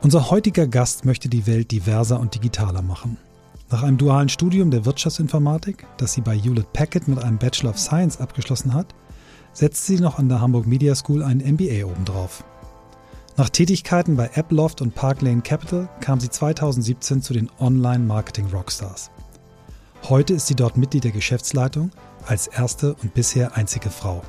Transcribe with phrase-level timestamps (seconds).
[0.00, 3.16] Unser heutiger Gast möchte die Welt diverser und digitaler machen.
[3.68, 7.78] Nach einem dualen Studium der Wirtschaftsinformatik, das sie bei Hewlett Packard mit einem Bachelor of
[7.80, 8.94] Science abgeschlossen hat,
[9.52, 12.44] setzt sie noch an der Hamburg Media School einen MBA obendrauf.
[13.36, 19.10] Nach Tätigkeiten bei AppLoft und Park Lane Capital kam sie 2017 zu den Online-Marketing-Rockstars.
[20.08, 21.90] Heute ist sie dort Mitglied der Geschäftsleitung
[22.24, 24.22] als erste und bisher einzige Frau.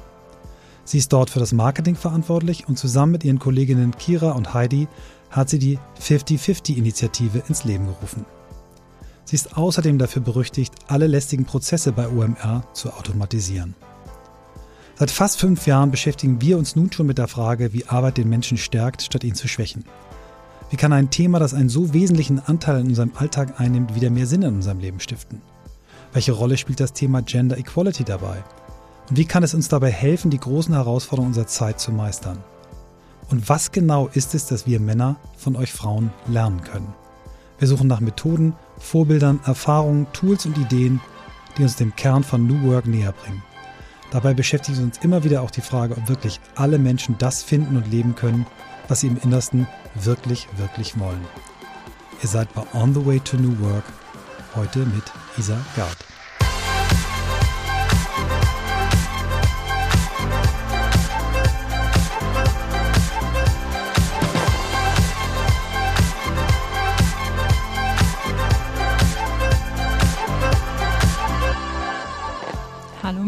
[0.84, 4.88] Sie ist dort für das Marketing verantwortlich und zusammen mit ihren Kolleginnen Kira und Heidi
[5.30, 8.26] hat sie die 50-50-Initiative ins Leben gerufen.
[9.26, 13.76] Sie ist außerdem dafür berüchtigt, alle lästigen Prozesse bei OMR zu automatisieren.
[14.98, 18.28] Seit fast fünf Jahren beschäftigen wir uns nun schon mit der Frage, wie Arbeit den
[18.28, 19.86] Menschen stärkt, statt ihn zu schwächen.
[20.72, 24.28] Wie kann ein Thema, das einen so wesentlichen Anteil in unserem Alltag einnimmt, wieder mehr
[24.28, 25.42] Sinn in unserem Leben stiften?
[26.12, 28.44] Welche Rolle spielt das Thema Gender Equality dabei?
[29.10, 32.44] Und wie kann es uns dabei helfen, die großen Herausforderungen unserer Zeit zu meistern?
[33.30, 36.94] Und was genau ist es, dass wir Männer von euch Frauen lernen können?
[37.60, 41.00] Wir suchen nach Methoden, Vorbildern, Erfahrungen, Tools und Ideen,
[41.58, 43.44] die uns dem Kern von New Work näher bringen.
[44.12, 47.92] Dabei beschäftigt uns immer wieder auch die Frage, ob wirklich alle Menschen das finden und
[47.92, 48.48] leben können,
[48.88, 51.26] was sie im Innersten wirklich, wirklich wollen.
[52.24, 53.84] Ihr seid bei On the Way to New Work,
[54.56, 55.04] heute mit
[55.38, 56.09] Isa Gard.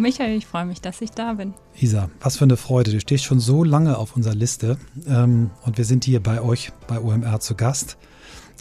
[0.01, 1.53] Michael, ich freue mich, dass ich da bin.
[1.79, 2.91] Isa, was für eine Freude.
[2.91, 6.71] Du stehst schon so lange auf unserer Liste ähm, und wir sind hier bei euch
[6.87, 7.97] bei OMR zu Gast.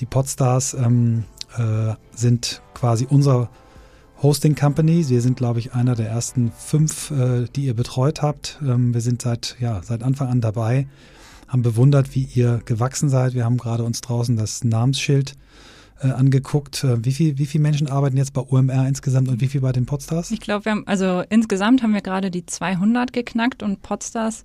[0.00, 1.24] Die Podstars ähm,
[1.56, 3.48] äh, sind quasi unser
[4.22, 5.08] Hosting Company.
[5.08, 8.58] Wir sind, glaube ich, einer der ersten fünf, äh, die ihr betreut habt.
[8.62, 10.88] Ähm, wir sind seit, ja, seit Anfang an dabei,
[11.48, 13.32] haben bewundert, wie ihr gewachsen seid.
[13.32, 15.36] Wir haben gerade uns draußen das Namensschild äh,
[16.08, 16.84] angeguckt.
[16.84, 19.72] Äh, wie, viel, wie viele Menschen arbeiten jetzt bei OMR insgesamt und wie viel bei
[19.72, 20.30] den Podstars?
[20.30, 24.44] Ich glaube, wir haben, also insgesamt haben wir gerade die 200 geknackt und Podstars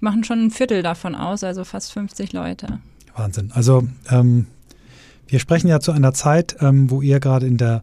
[0.00, 2.78] machen schon ein Viertel davon aus, also fast 50 Leute.
[3.16, 3.50] Wahnsinn.
[3.52, 4.46] Also ähm,
[5.26, 7.82] wir sprechen ja zu einer Zeit, ähm, wo ihr gerade in der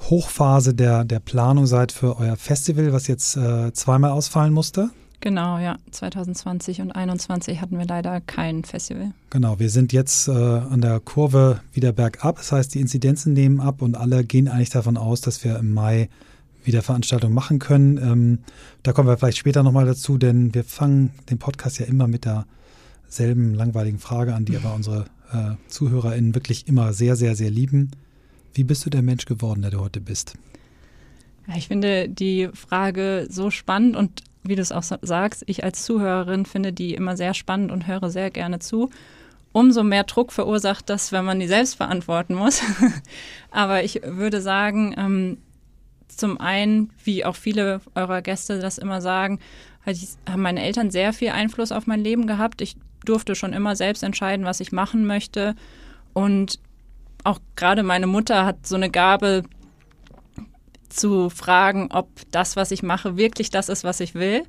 [0.00, 4.90] Hochphase der, der Planung seid für euer Festival, was jetzt äh, zweimal ausfallen musste.
[5.24, 5.78] Genau, ja.
[5.90, 9.12] 2020 und 2021 hatten wir leider kein Festival.
[9.30, 12.36] Genau, wir sind jetzt äh, an der Kurve wieder bergab.
[12.36, 15.72] Das heißt, die Inzidenzen nehmen ab und alle gehen eigentlich davon aus, dass wir im
[15.72, 16.10] Mai
[16.62, 17.96] wieder Veranstaltungen machen können.
[17.96, 18.38] Ähm,
[18.82, 22.26] da kommen wir vielleicht später nochmal dazu, denn wir fangen den Podcast ja immer mit
[22.26, 27.92] derselben langweiligen Frage an, die aber unsere äh, ZuhörerInnen wirklich immer sehr, sehr, sehr lieben.
[28.52, 30.34] Wie bist du der Mensch geworden, der du heute bist?
[31.56, 36.46] Ich finde die Frage so spannend und wie du es auch sagst, ich als Zuhörerin
[36.46, 38.90] finde die immer sehr spannend und höre sehr gerne zu.
[39.52, 42.60] Umso mehr Druck verursacht das, wenn man die selbst verantworten muss.
[43.50, 45.38] Aber ich würde sagen, ähm,
[46.08, 49.38] zum einen, wie auch viele eurer Gäste das immer sagen,
[50.28, 52.60] haben meine Eltern sehr viel Einfluss auf mein Leben gehabt.
[52.60, 55.54] Ich durfte schon immer selbst entscheiden, was ich machen möchte.
[56.12, 56.58] Und
[57.22, 59.44] auch gerade meine Mutter hat so eine Gabe,
[60.94, 64.44] zu fragen, ob das, was ich mache, wirklich das ist, was ich will,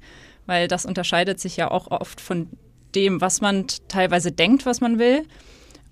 [0.45, 2.47] weil das unterscheidet sich ja auch oft von
[2.93, 5.23] dem, was man teilweise denkt, was man will.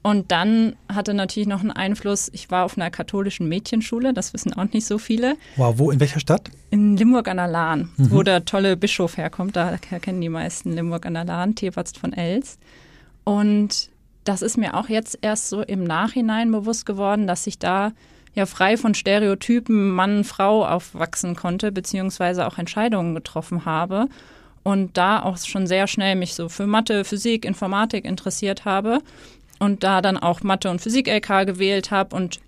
[0.03, 4.52] Und dann hatte natürlich noch einen Einfluss, ich war auf einer katholischen Mädchenschule, das wissen
[4.53, 5.38] auch nicht so viele.
[5.56, 6.52] Wow, wo, in welcher Stadt?
[6.72, 8.12] In Limburg an der Lahn, mhm.
[8.12, 9.56] wo der tolle Bischof herkommt.
[9.56, 12.59] Daher kennen die meisten Limburg an der Lahn, Tierarzt von Els.
[13.24, 13.90] Und
[14.25, 17.94] das ist mir auch jetzt erst so im Nachhinein bewusst geworden, dass ich da
[18.34, 24.08] ja frei von Stereotypen Mann, Frau aufwachsen konnte, beziehungsweise auch Entscheidungen getroffen habe.
[24.64, 29.00] Und da auch schon sehr schnell mich so für Mathe, Physik, Informatik interessiert habe
[29.60, 32.40] und da dann auch Mathe und Physik LK gewählt habe und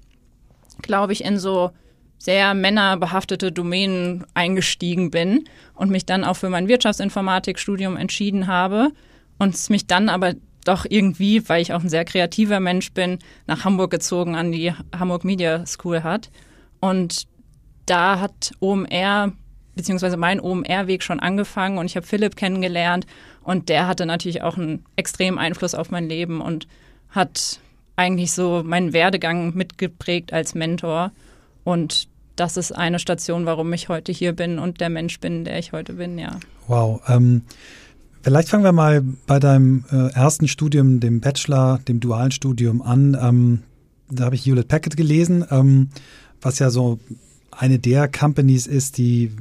[0.82, 1.72] glaube ich in so
[2.18, 8.92] sehr männerbehaftete Domänen eingestiegen bin und mich dann auch für mein Wirtschaftsinformatikstudium entschieden habe
[9.38, 10.34] und mich dann aber
[10.66, 14.74] doch irgendwie, weil ich auch ein sehr kreativer Mensch bin, nach Hamburg gezogen an die
[14.98, 16.30] Hamburg Media School hat.
[16.82, 17.28] Und
[17.86, 19.32] da hat OMR,
[19.76, 23.06] beziehungsweise mein OMR-Weg schon angefangen und ich habe Philipp kennengelernt
[23.44, 26.68] und der hatte natürlich auch einen extremen Einfluss auf mein Leben und
[27.10, 27.60] hat
[27.96, 31.12] eigentlich so meinen Werdegang mitgeprägt als Mentor.
[31.64, 35.60] Und das ist eine Station, warum ich heute hier bin und der Mensch bin, der
[35.60, 36.40] ich heute bin, ja.
[36.68, 37.02] Wow.
[37.08, 37.44] Ähm
[38.26, 43.16] Vielleicht fangen wir mal bei deinem äh, ersten Studium, dem Bachelor, dem dualen Studium an.
[43.22, 43.60] Ähm,
[44.10, 45.90] da habe ich Hewlett Packard gelesen, ähm,
[46.42, 46.98] was ja so
[47.52, 49.32] eine der Companies ist, die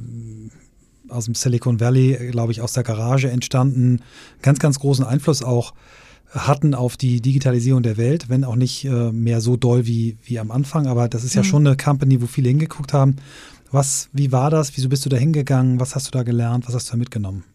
[1.09, 4.01] aus dem Silicon Valley, glaube ich, aus der Garage entstanden,
[4.43, 5.73] ganz, ganz großen Einfluss auch
[6.29, 10.37] hatten auf die Digitalisierung der Welt, wenn auch nicht äh, mehr so doll wie, wie
[10.37, 10.85] am Anfang.
[10.85, 11.47] Aber das ist ja mhm.
[11.47, 13.15] schon eine Company, wo viele hingeguckt haben.
[13.71, 14.77] Was, wie war das?
[14.77, 15.79] Wieso bist du da hingegangen?
[15.79, 16.67] Was hast du da gelernt?
[16.67, 17.45] Was hast du da mitgenommen?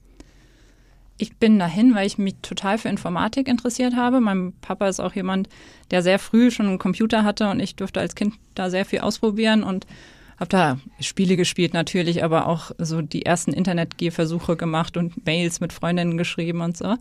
[1.20, 4.20] Ich bin dahin, weil ich mich total für Informatik interessiert habe.
[4.20, 5.50] Mein Papa ist auch jemand,
[5.90, 9.00] der sehr früh schon einen Computer hatte und ich durfte als Kind da sehr viel
[9.00, 9.86] ausprobieren und
[10.38, 15.74] habe da Spiele gespielt natürlich, aber auch so die ersten Internet-Gehversuche gemacht und Mails mit
[15.74, 16.96] Freundinnen geschrieben und so.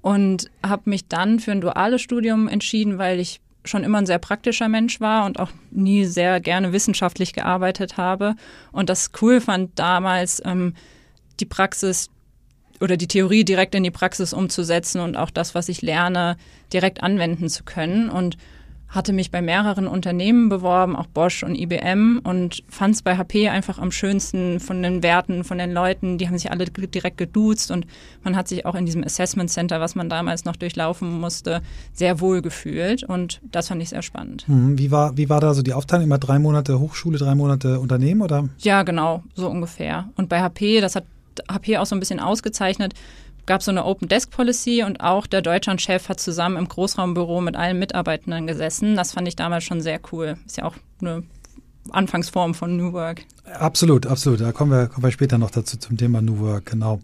[0.00, 4.18] Und habe mich dann für ein duales Studium entschieden, weil ich schon immer ein sehr
[4.18, 8.34] praktischer Mensch war und auch nie sehr gerne wissenschaftlich gearbeitet habe.
[8.72, 10.74] Und das cool fand damals, ähm,
[11.38, 12.10] die Praxis
[12.82, 16.36] oder die Theorie direkt in die Praxis umzusetzen und auch das, was ich lerne,
[16.72, 18.10] direkt anwenden zu können.
[18.10, 18.36] Und
[18.92, 23.48] hatte mich bei mehreren Unternehmen beworben, auch Bosch und IBM und fand es bei HP
[23.48, 26.18] einfach am schönsten von den Werten, von den Leuten.
[26.18, 27.86] Die haben sich alle direkt geduzt und
[28.22, 31.62] man hat sich auch in diesem Assessment Center, was man damals noch durchlaufen musste,
[31.94, 34.46] sehr wohl gefühlt und das fand ich sehr spannend.
[34.46, 34.78] Mhm.
[34.78, 36.04] Wie war, wie war da so die Aufteilung?
[36.04, 38.48] Immer drei Monate Hochschule, drei Monate Unternehmen oder?
[38.58, 40.10] Ja, genau, so ungefähr.
[40.16, 41.04] Und bei HP, das hat
[41.50, 42.94] HP auch so ein bisschen ausgezeichnet,
[43.46, 47.56] gab so eine Open Desk Policy und auch der Deutschlandchef hat zusammen im Großraumbüro mit
[47.56, 48.96] allen Mitarbeitenden gesessen.
[48.96, 50.36] Das fand ich damals schon sehr cool.
[50.46, 51.24] Ist ja auch eine
[51.90, 53.24] Anfangsform von New Work.
[53.44, 54.40] Absolut, absolut.
[54.40, 57.00] Da kommen wir, kommen wir später noch dazu zum Thema New Work, genau.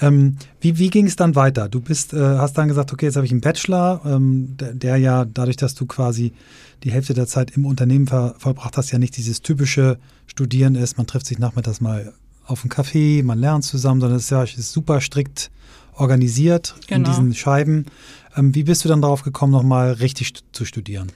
[0.00, 1.68] Ähm, wie wie ging es dann weiter?
[1.68, 4.96] Du bist, äh, hast dann gesagt, okay, jetzt habe ich einen Bachelor, ähm, der, der,
[4.96, 6.32] ja dadurch, dass du quasi
[6.82, 10.96] die Hälfte der Zeit im Unternehmen ver, vollbracht hast, ja nicht dieses typische Studieren ist,
[10.96, 12.14] man trifft sich nachmittags mal
[12.52, 15.50] auf einen Café, man lernt zusammen, sondern es ist ja ist super strikt
[15.94, 16.98] organisiert genau.
[16.98, 17.86] in diesen Scheiben.
[18.36, 21.10] Ähm, wie bist du dann darauf gekommen, nochmal richtig zu studieren?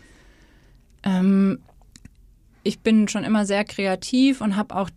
[1.03, 1.59] Ähm,
[2.63, 4.91] ich bin schon immer sehr kreativ und habe auch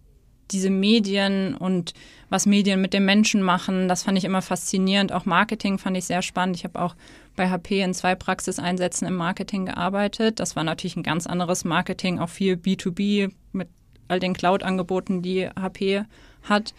[0.51, 1.93] diese Medien und
[2.29, 5.11] was Medien mit den Menschen machen, das fand ich immer faszinierend.
[5.11, 6.55] Auch Marketing fand ich sehr spannend.
[6.55, 6.95] Ich habe auch
[7.35, 10.39] bei HP in zwei Praxiseinsätzen im Marketing gearbeitet.
[10.39, 13.69] Das war natürlich ein ganz anderes Marketing, auch viel B2B mit
[14.07, 16.03] all den Cloud-Angeboten, die HP
[16.43, 16.73] hat.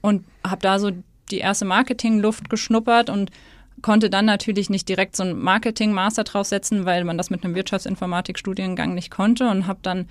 [0.00, 0.92] Und habe da so
[1.30, 3.30] die erste Marketingluft geschnuppert und
[3.82, 7.54] konnte dann natürlich nicht direkt so ein Marketing-Master draus setzen, weil man das mit einem
[7.54, 10.08] Wirtschaftsinformatik-Studiengang nicht konnte und habe dann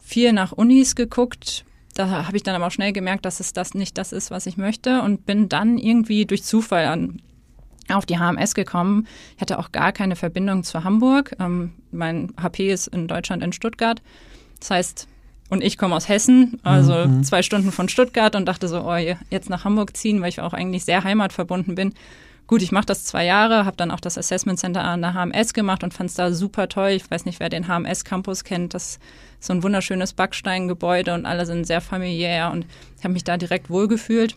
[0.00, 1.64] viel nach Unis geguckt.
[1.94, 4.46] Da habe ich dann aber auch schnell gemerkt, dass es das nicht das ist, was
[4.46, 7.22] ich möchte und bin dann irgendwie durch Zufall an,
[7.88, 9.06] auf die HMS gekommen.
[9.36, 11.36] Ich hatte auch gar keine Verbindung zu Hamburg.
[11.38, 14.02] Ähm, mein HP ist in Deutschland in Stuttgart.
[14.58, 15.08] Das heißt,
[15.50, 17.22] und ich komme aus Hessen, also mhm.
[17.24, 18.96] zwei Stunden von Stuttgart und dachte so, oh,
[19.30, 21.94] jetzt nach Hamburg ziehen, weil ich auch eigentlich sehr heimatverbunden bin.
[22.46, 25.54] Gut, ich mache das zwei Jahre, habe dann auch das Assessment Center an der HMS
[25.54, 26.90] gemacht und fand es da super toll.
[26.90, 28.74] Ich weiß nicht, wer den HMS Campus kennt.
[28.74, 28.98] Das
[29.40, 32.66] ist so ein wunderschönes Backsteingebäude und alle sind sehr familiär und
[32.98, 34.36] ich habe mich da direkt wohlgefühlt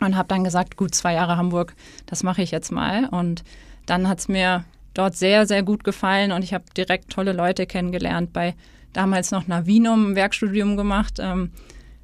[0.00, 1.74] und habe dann gesagt, gut, zwei Jahre Hamburg,
[2.06, 3.06] das mache ich jetzt mal.
[3.06, 3.42] Und
[3.86, 7.66] dann hat es mir dort sehr, sehr gut gefallen und ich habe direkt tolle Leute
[7.66, 8.54] kennengelernt bei
[8.94, 11.18] damals noch Navinum Werkstudium gemacht.
[11.20, 11.50] Ähm,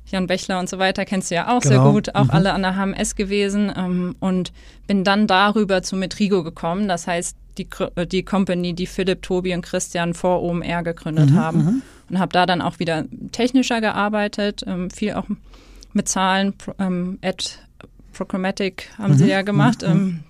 [0.07, 1.85] Jan Bechler und so weiter kennst du ja auch genau.
[1.85, 2.31] sehr gut, auch mhm.
[2.31, 4.53] alle an der HMS gewesen ähm, und
[4.87, 6.89] bin dann darüber zu Metrigo gekommen.
[6.89, 11.35] Das heißt, die, äh, die Company, die Philipp, Tobi und Christian vor OMR gegründet mhm,
[11.37, 11.65] haben.
[11.65, 11.83] Mhm.
[12.09, 15.27] Und habe da dann auch wieder technischer gearbeitet, ähm, viel auch
[15.93, 17.45] mit Zahlen, ähm, Ad
[18.13, 19.83] Programmatic haben sie mhm, ja gemacht.
[19.83, 20.21] Mhm,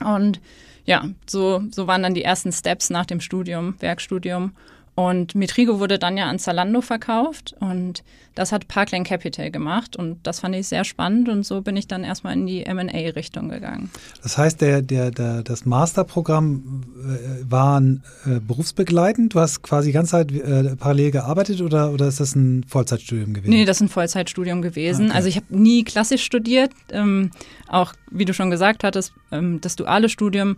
[0.00, 0.40] ähm, und
[0.84, 4.52] ja, so, so waren dann die ersten Steps nach dem Studium, Werkstudium.
[4.96, 8.04] Und Metrigo wurde dann ja an Zalando verkauft und
[8.36, 11.88] das hat Parkland Capital gemacht und das fand ich sehr spannend und so bin ich
[11.88, 13.90] dann erstmal in die M&A-Richtung gegangen.
[14.22, 19.34] Das heißt, der, der, der, das Masterprogramm äh, war äh, berufsbegleitend?
[19.34, 23.34] Du hast quasi die ganze Zeit äh, parallel gearbeitet oder, oder ist das ein Vollzeitstudium
[23.34, 23.50] gewesen?
[23.50, 25.06] Nee, das ist ein Vollzeitstudium gewesen.
[25.06, 25.16] Okay.
[25.16, 26.70] Also ich habe nie klassisch studiert.
[26.90, 27.32] Ähm,
[27.68, 30.56] auch wie du schon gesagt hattest, ähm, das duale Studium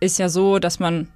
[0.00, 1.08] ist ja so, dass man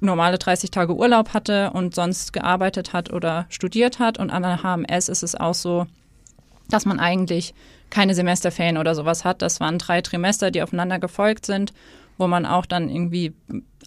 [0.00, 4.18] normale 30 Tage Urlaub hatte und sonst gearbeitet hat oder studiert hat.
[4.18, 5.86] Und an der HMS ist es auch so,
[6.68, 7.54] dass man eigentlich
[7.90, 9.42] keine Semesterferien oder sowas hat.
[9.42, 11.72] Das waren drei Trimester, die aufeinander gefolgt sind,
[12.18, 13.34] wo man auch dann irgendwie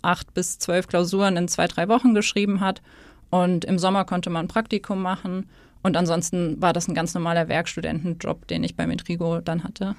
[0.02, 2.82] acht bis zwölf Klausuren in zwei, drei Wochen geschrieben hat.
[3.30, 5.50] Und im Sommer konnte man ein Praktikum machen.
[5.82, 9.96] Und ansonsten war das ein ganz normaler Werkstudentenjob, den ich bei Metrigo dann hatte.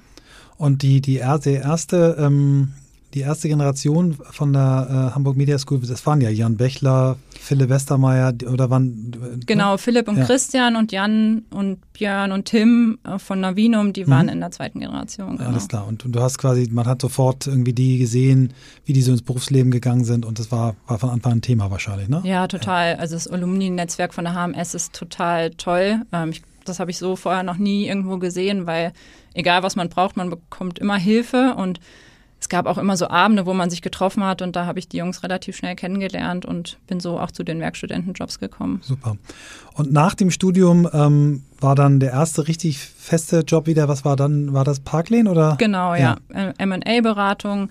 [0.57, 2.73] Und die, die erste ähm,
[3.13, 7.69] die erste Generation von der äh, Hamburg Media School, das waren ja Jan Bechler, Philipp
[7.69, 9.13] Westermeier oder wann?
[9.13, 10.25] Äh, genau, Philipp und ja.
[10.25, 14.33] Christian und Jan und Björn und Tim äh, von Navinum, die waren mhm.
[14.33, 15.37] in der zweiten Generation.
[15.37, 15.49] Genau.
[15.49, 15.87] Alles klar.
[15.87, 19.21] Und, und, du hast quasi, man hat sofort irgendwie die gesehen, wie die so ins
[19.21, 22.21] Berufsleben gegangen sind und das war, war von Anfang an ein Thema wahrscheinlich, ne?
[22.25, 22.93] Ja, total.
[22.93, 22.97] Ja.
[22.97, 26.01] Also das Alumni-Netzwerk von der HMS ist total toll.
[26.11, 28.91] Ähm, ich, das habe ich so vorher noch nie irgendwo gesehen, weil
[29.33, 31.79] egal was man braucht, man bekommt immer Hilfe und
[32.45, 34.87] es gab auch immer so Abende, wo man sich getroffen hat und da habe ich
[34.87, 38.81] die Jungs relativ schnell kennengelernt und bin so auch zu den Werkstudentenjobs gekommen.
[38.83, 39.17] Super.
[39.73, 44.15] Und nach dem Studium ähm, war dann der erste richtig feste Job wieder, was war
[44.15, 45.55] dann, war das Parklane oder?
[45.57, 46.17] Genau, ja.
[46.31, 46.53] ja.
[46.59, 47.69] M&A-Beratung,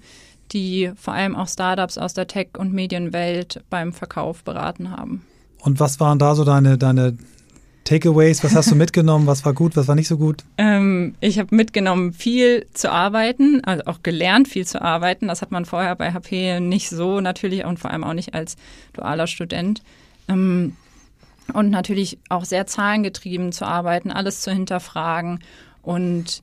[0.50, 5.22] die vor allem auch Startups aus der Tech- und Medienwelt beim Verkauf beraten haben.
[5.60, 7.16] Und was waren da so deine, deine
[7.84, 9.26] Takeaways, was hast du mitgenommen?
[9.26, 10.42] Was war gut, was war nicht so gut?
[10.56, 15.28] Ähm, ich habe mitgenommen, viel zu arbeiten, also auch gelernt, viel zu arbeiten.
[15.28, 18.56] Das hat man vorher bei HP nicht so natürlich und vor allem auch nicht als
[18.94, 19.82] dualer Student.
[20.28, 20.76] Ähm,
[21.52, 25.40] und natürlich auch sehr zahlengetrieben zu arbeiten, alles zu hinterfragen
[25.82, 26.42] und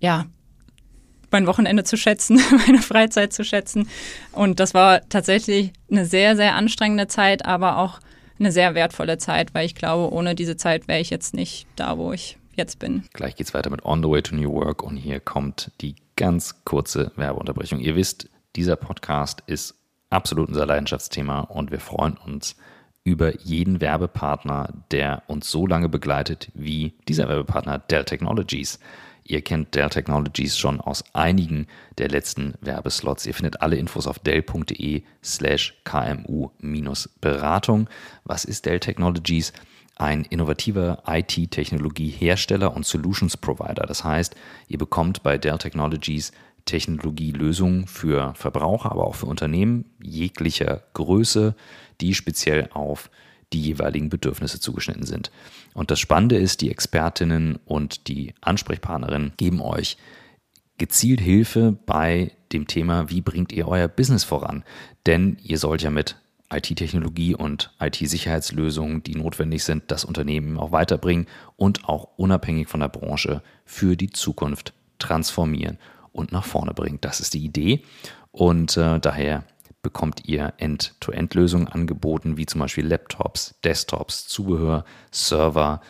[0.00, 0.24] ja,
[1.30, 3.88] mein Wochenende zu schätzen, meine Freizeit zu schätzen.
[4.32, 8.00] Und das war tatsächlich eine sehr, sehr anstrengende Zeit, aber auch
[8.40, 11.98] eine sehr wertvolle Zeit, weil ich glaube, ohne diese Zeit wäre ich jetzt nicht da,
[11.98, 13.04] wo ich jetzt bin.
[13.12, 15.94] Gleich geht es weiter mit On the Way to New Work und hier kommt die
[16.16, 17.78] ganz kurze Werbeunterbrechung.
[17.80, 19.74] Ihr wisst, dieser Podcast ist
[20.10, 22.56] absolut unser Leidenschaftsthema und wir freuen uns
[23.04, 28.78] über jeden Werbepartner, der uns so lange begleitet wie dieser Werbepartner Dell Technologies.
[29.24, 31.66] Ihr kennt Dell Technologies schon aus einigen
[31.98, 33.26] der letzten Werbeslots.
[33.26, 37.88] Ihr findet alle Infos auf dell.de slash kmu-beratung.
[38.24, 39.52] Was ist Dell Technologies?
[39.96, 43.84] Ein innovativer IT-Technologiehersteller und Solutions Provider.
[43.86, 44.34] Das heißt,
[44.68, 46.32] ihr bekommt bei Dell Technologies
[46.64, 51.54] Technologielösungen für Verbraucher, aber auch für Unternehmen jeglicher Größe,
[52.00, 53.10] die speziell auf
[53.52, 55.30] die jeweiligen Bedürfnisse zugeschnitten sind.
[55.74, 59.96] Und das Spannende ist, die Expertinnen und die Ansprechpartnerinnen geben euch
[60.78, 64.64] gezielt Hilfe bei dem Thema, wie bringt ihr euer Business voran?
[65.06, 66.16] Denn ihr sollt ja mit
[66.52, 71.26] IT-Technologie und IT-Sicherheitslösungen, die notwendig sind, das Unternehmen auch weiterbringen
[71.56, 75.78] und auch unabhängig von der Branche für die Zukunft transformieren
[76.12, 76.98] und nach vorne bringen.
[77.00, 77.82] Das ist die Idee.
[78.32, 79.44] Und äh, daher
[79.82, 85.80] bekommt ihr End-to-End-Lösungen angeboten, wie zum Beispiel Laptops, Desktops, Zubehör, Server,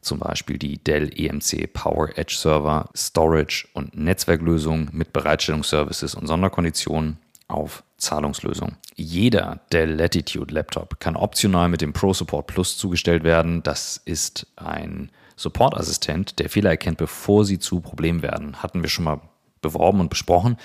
[0.00, 7.18] zum Beispiel die Dell EMC Power Edge Server, Storage und Netzwerklösungen mit Bereitstellungsservices und Sonderkonditionen
[7.48, 8.76] auf Zahlungslösungen.
[8.94, 13.62] Jeder Dell Latitude Laptop kann optional mit dem Pro Support Plus zugestellt werden.
[13.62, 18.62] Das ist ein Supportassistent, der Fehler erkennt, bevor sie zu Problemen werden.
[18.62, 19.20] Hatten wir schon mal
[19.62, 20.56] beworben und besprochen.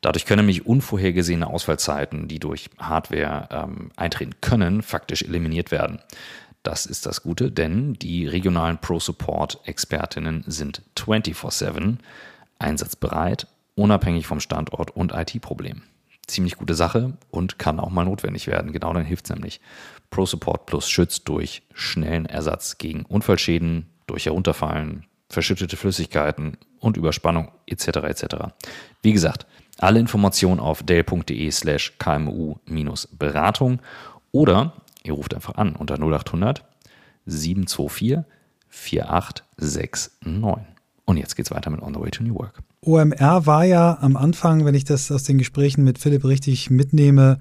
[0.00, 6.00] Dadurch können nämlich unvorhergesehene Ausfallzeiten, die durch Hardware ähm, eintreten können, faktisch eliminiert werden.
[6.62, 11.98] Das ist das Gute, denn die regionalen Pro-Support-Expertinnen sind 24-7
[12.58, 15.82] einsatzbereit, unabhängig vom Standort und IT-Problem.
[16.26, 18.72] Ziemlich gute Sache und kann auch mal notwendig werden.
[18.72, 19.60] Genau dann hilft es nämlich.
[20.10, 27.86] Pro-Support Plus schützt durch schnellen Ersatz gegen Unfallschäden, durch Herunterfallen, verschüttete Flüssigkeiten und Überspannung etc.
[27.86, 28.24] etc.
[29.02, 29.46] Wie gesagt,
[29.78, 33.80] alle Informationen auf dell.de slash kmu-beratung
[34.32, 34.72] oder
[35.04, 36.64] ihr ruft einfach an unter 0800
[37.26, 38.18] 724
[38.68, 40.12] 4869.
[41.04, 42.62] Und jetzt geht's weiter mit On the Way to New Work.
[42.82, 47.40] OMR war ja am Anfang, wenn ich das aus den Gesprächen mit Philipp richtig mitnehme,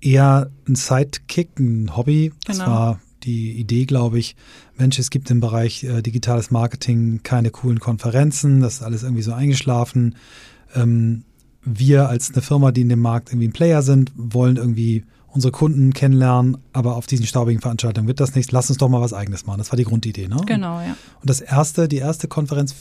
[0.00, 2.32] eher ein Sidekick, ein Hobby.
[2.46, 2.58] Genau.
[2.58, 4.36] Das war die Idee, glaube ich,
[4.76, 9.22] Mensch, es gibt im Bereich äh, digitales Marketing keine coolen Konferenzen, das ist alles irgendwie
[9.22, 10.14] so eingeschlafen
[10.74, 11.24] ähm,
[11.62, 15.52] wir als eine Firma, die in dem Markt irgendwie ein Player sind, wollen irgendwie unsere
[15.52, 18.50] Kunden kennenlernen, aber auf diesen staubigen Veranstaltungen wird das nichts.
[18.50, 19.58] Lass uns doch mal was Eigenes machen.
[19.58, 20.40] Das war die Grundidee, ne?
[20.46, 20.96] Genau, ja.
[21.20, 22.74] Und das erste, die erste Konferenz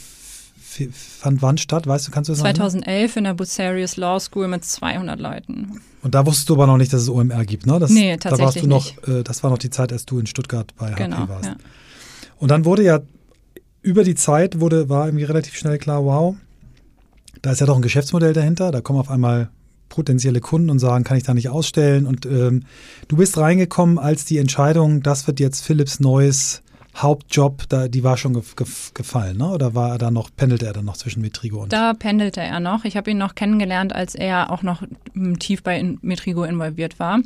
[0.91, 1.87] fand wann statt?
[1.87, 3.17] Weißt du, kannst du das 2011 sagen?
[3.17, 5.81] in der Bucerius Law School mit 200 Leuten.
[6.01, 7.79] Und da wusstest du aber noch nicht, dass es OMR gibt, ne?
[7.79, 9.19] Das, nee, tatsächlich da warst du noch, nicht.
[9.19, 11.45] Äh, das war noch die Zeit, als du in Stuttgart bei genau, HP warst.
[11.45, 11.55] Ja.
[12.37, 12.99] Und dann wurde ja
[13.81, 16.35] über die Zeit wurde, war irgendwie relativ schnell klar, wow,
[17.41, 18.71] da ist ja doch ein Geschäftsmodell dahinter.
[18.71, 19.49] Da kommen auf einmal
[19.89, 22.05] potenzielle Kunden und sagen, kann ich da nicht ausstellen?
[22.05, 22.63] Und ähm,
[23.07, 26.61] du bist reingekommen, als die Entscheidung, das wird jetzt Philips neues
[26.95, 29.49] Hauptjob, da, die war schon ge ge gefallen, ne?
[29.49, 31.71] Oder war er da noch, pendelte er dann noch zwischen Metrigo und?
[31.71, 32.83] Da pendelte er noch.
[32.83, 34.83] Ich habe ihn noch kennengelernt, als er auch noch
[35.39, 37.19] tief bei Metrigo involviert war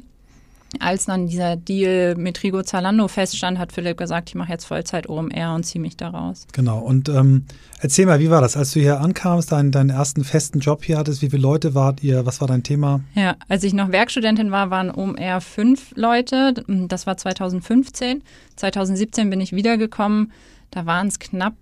[0.79, 5.07] als dann dieser Deal mit Rigo Zalando feststand, hat Philipp gesagt, ich mache jetzt Vollzeit
[5.09, 6.47] OMR und ziehe mich da raus.
[6.51, 6.79] Genau.
[6.79, 7.45] Und ähm,
[7.79, 10.97] erzähl mal, wie war das, als du hier ankamst, deinen, deinen ersten festen Job hier
[10.97, 11.21] hattest?
[11.21, 12.25] Wie viele Leute wart ihr?
[12.25, 13.01] Was war dein Thema?
[13.15, 16.53] Ja, als ich noch Werkstudentin war, waren OMR fünf Leute.
[16.67, 18.23] Das war 2015.
[18.55, 20.31] 2017 bin ich wiedergekommen.
[20.71, 21.55] Da waren es knapp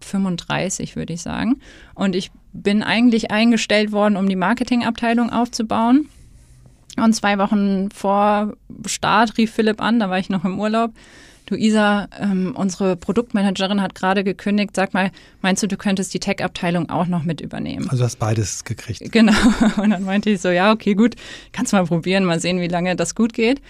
[0.00, 1.60] 35, würde ich sagen.
[1.94, 6.08] Und ich bin eigentlich eingestellt worden, um die Marketingabteilung aufzubauen.
[6.96, 8.54] Und zwei Wochen vor
[8.86, 10.92] Start rief Philipp an, da war ich noch im Urlaub.
[11.52, 15.10] Luisa, ähm, unsere Produktmanagerin hat gerade gekündigt, sag mal,
[15.42, 17.84] meinst du, du könntest die Tech-Abteilung auch noch mit übernehmen?
[17.90, 19.12] Also du hast beides gekriegt.
[19.12, 19.34] Genau.
[19.76, 21.14] Und dann meinte ich so, ja, okay, gut,
[21.52, 23.60] kannst mal probieren, mal sehen, wie lange das gut geht.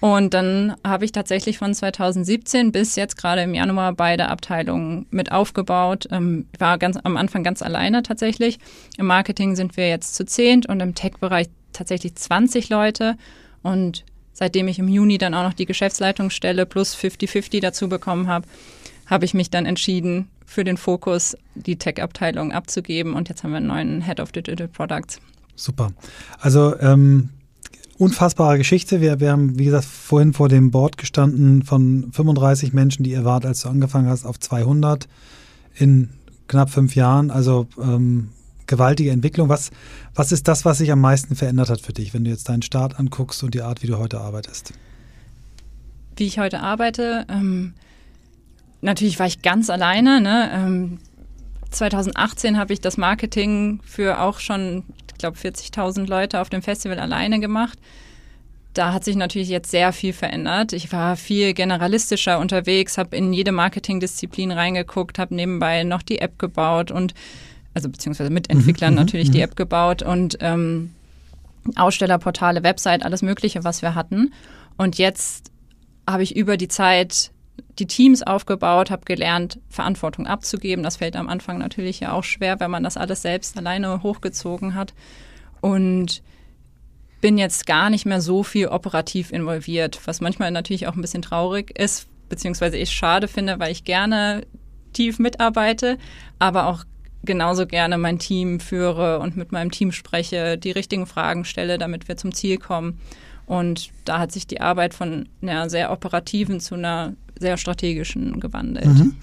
[0.00, 5.32] Und dann habe ich tatsächlich von 2017 bis jetzt gerade im Januar beide Abteilungen mit
[5.32, 6.06] aufgebaut.
[6.10, 8.58] Ähm, war ganz am Anfang ganz alleine tatsächlich.
[8.96, 11.48] Im Marketing sind wir jetzt zu zehnt und im Tech-Bereich
[11.78, 13.16] tatsächlich 20 Leute.
[13.62, 18.46] Und seitdem ich im Juni dann auch noch die Geschäftsleitungsstelle plus 50-50 dazu bekommen habe,
[19.06, 23.14] habe ich mich dann entschieden, für den Fokus die Tech-Abteilung abzugeben.
[23.14, 25.20] Und jetzt haben wir einen neuen Head of Digital Products.
[25.56, 25.92] Super.
[26.40, 27.30] Also ähm,
[27.98, 29.00] unfassbare Geschichte.
[29.00, 33.24] Wir, wir haben, wie gesagt, vorhin vor dem Board gestanden von 35 Menschen, die ihr
[33.24, 35.08] wart, als du angefangen hast, auf 200
[35.74, 36.10] in
[36.46, 37.30] knapp fünf Jahren.
[37.30, 38.30] Also ähm,
[38.68, 39.48] gewaltige Entwicklung.
[39.48, 39.70] Was,
[40.14, 42.62] was ist das, was sich am meisten verändert hat für dich, wenn du jetzt deinen
[42.62, 44.72] Start anguckst und die Art, wie du heute arbeitest?
[46.16, 47.74] Wie ich heute arbeite, ähm,
[48.80, 50.20] natürlich war ich ganz alleine.
[50.20, 50.50] Ne?
[50.52, 50.98] Ähm,
[51.70, 56.98] 2018 habe ich das Marketing für auch schon, ich glaube, 40.000 Leute auf dem Festival
[56.98, 57.78] alleine gemacht.
[58.74, 60.72] Da hat sich natürlich jetzt sehr viel verändert.
[60.72, 66.38] Ich war viel generalistischer unterwegs, habe in jede Marketingdisziplin reingeguckt, habe nebenbei noch die App
[66.38, 67.14] gebaut und
[67.74, 69.44] also beziehungsweise mit Entwicklern mhm, natürlich die mhm.
[69.44, 70.92] App gebaut und ähm,
[71.76, 74.32] Ausstellerportale, Website, alles Mögliche, was wir hatten.
[74.76, 75.50] Und jetzt
[76.08, 77.30] habe ich über die Zeit
[77.78, 80.82] die Teams aufgebaut, habe gelernt, Verantwortung abzugeben.
[80.82, 84.74] Das fällt am Anfang natürlich ja auch schwer, wenn man das alles selbst alleine hochgezogen
[84.74, 84.94] hat.
[85.60, 86.22] Und
[87.20, 91.22] bin jetzt gar nicht mehr so viel operativ involviert, was manchmal natürlich auch ein bisschen
[91.22, 94.46] traurig ist, beziehungsweise ich schade finde, weil ich gerne
[94.92, 95.98] tief mitarbeite,
[96.38, 96.84] aber auch
[97.28, 102.08] genauso gerne mein Team führe und mit meinem Team spreche, die richtigen Fragen stelle, damit
[102.08, 102.98] wir zum Ziel kommen.
[103.46, 108.86] Und da hat sich die Arbeit von einer sehr operativen zu einer sehr strategischen gewandelt.
[108.86, 109.14] Mhm.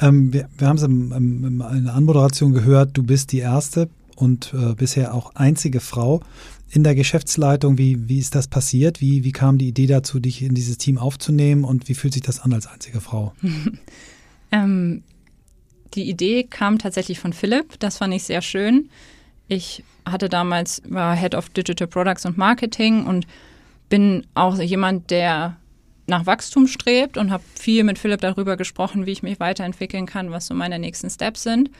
[0.00, 4.54] Ähm, wir, wir haben es in, in der Anmoderation gehört, du bist die erste und
[4.54, 6.22] äh, bisher auch einzige Frau
[6.70, 7.76] in der Geschäftsleitung.
[7.76, 9.00] Wie, wie ist das passiert?
[9.00, 12.22] Wie, wie kam die Idee dazu, dich in dieses Team aufzunehmen und wie fühlt sich
[12.22, 13.32] das an als einzige Frau?
[14.52, 15.02] ähm,
[15.94, 17.78] die Idee kam tatsächlich von Philipp.
[17.78, 18.90] Das fand ich sehr schön.
[19.48, 23.26] Ich hatte damals, war Head of Digital Products und Marketing und
[23.88, 25.56] bin auch jemand, der
[26.06, 30.30] nach Wachstum strebt und habe viel mit Philipp darüber gesprochen, wie ich mich weiterentwickeln kann,
[30.30, 31.70] was so meine nächsten Steps sind.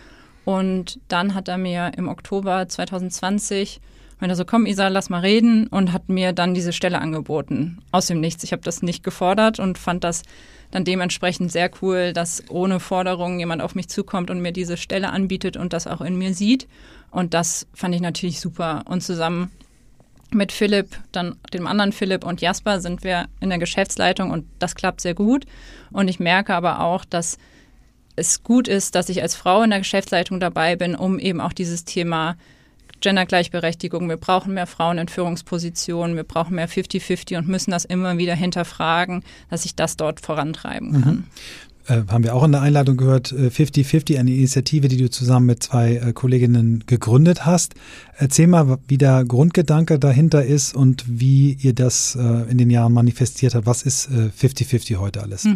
[0.44, 3.80] Und dann hat er mir im Oktober 2020
[4.20, 7.78] meinte so, komm Isa, lass mal reden und hat mir dann diese Stelle angeboten.
[7.92, 8.44] Aus dem Nichts.
[8.44, 10.22] Ich habe das nicht gefordert und fand das
[10.70, 15.10] dann dementsprechend sehr cool, dass ohne Forderung jemand auf mich zukommt und mir diese Stelle
[15.10, 16.68] anbietet und das auch in mir sieht.
[17.10, 18.82] Und das fand ich natürlich super.
[18.86, 19.50] Und zusammen
[20.30, 24.74] mit Philipp, dann dem anderen Philipp und Jasper sind wir in der Geschäftsleitung und das
[24.74, 25.46] klappt sehr gut.
[25.90, 27.38] Und ich merke aber auch, dass
[28.16, 31.52] es gut ist, dass ich als Frau in der Geschäftsleitung dabei bin, um eben auch
[31.52, 32.36] dieses Thema
[33.00, 38.18] Gendergleichberechtigung, wir brauchen mehr Frauen in Führungspositionen, wir brauchen mehr 50-50 und müssen das immer
[38.18, 41.14] wieder hinterfragen, dass ich das dort vorantreiben kann.
[41.14, 41.24] Mhm
[41.88, 45.46] äh, haben wir auch in der Einladung gehört, 50-50, äh, eine Initiative, die du zusammen
[45.46, 47.74] mit zwei äh, Kolleginnen gegründet hast.
[48.16, 53.54] Erzähl mal, wie der Grundgedanke dahinter ist und wie ihr das in den Jahren manifestiert
[53.54, 53.66] habt.
[53.66, 55.46] Was ist 50-50 äh, heute alles?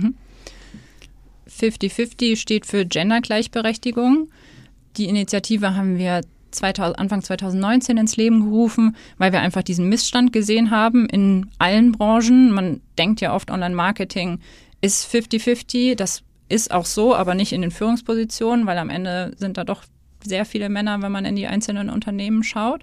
[1.51, 2.37] 50-50 mhm.
[2.37, 4.29] steht für Gendergleichberechtigung.
[4.97, 6.23] Die Initiative haben wir
[6.53, 11.93] 2000, Anfang 2019 ins Leben gerufen, weil wir einfach diesen Missstand gesehen haben in allen
[11.93, 12.53] Branchen.
[12.53, 14.39] Man denkt ja oft Online-Marketing
[14.81, 15.95] ist 50-50.
[15.95, 19.85] Das ist auch so, aber nicht in den Führungspositionen, weil am Ende sind da doch
[20.23, 22.83] sehr viele Männer, wenn man in die einzelnen Unternehmen schaut.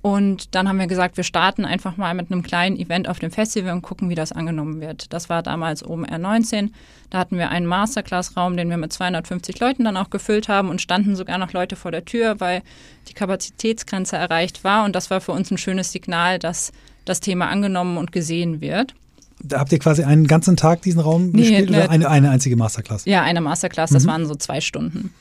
[0.00, 3.32] Und dann haben wir gesagt, wir starten einfach mal mit einem kleinen Event auf dem
[3.32, 5.12] Festival und gucken, wie das angenommen wird.
[5.12, 6.70] Das war damals oben R19.
[7.10, 10.80] Da hatten wir einen Masterclass-Raum, den wir mit 250 Leuten dann auch gefüllt haben und
[10.80, 12.62] standen sogar noch Leute vor der Tür, weil
[13.08, 14.84] die Kapazitätsgrenze erreicht war.
[14.84, 16.70] Und das war für uns ein schönes Signal, dass
[17.04, 18.94] das Thema angenommen und gesehen wird.
[19.42, 22.30] Da habt ihr quasi einen ganzen Tag diesen Raum nee, gespielt ne, oder eine, eine
[22.30, 23.04] einzige Masterclass?
[23.04, 24.08] Ja, eine Masterclass, das mhm.
[24.08, 25.12] waren so zwei Stunden.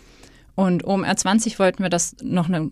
[0.56, 2.72] Und um R20 wollten wir das noch ein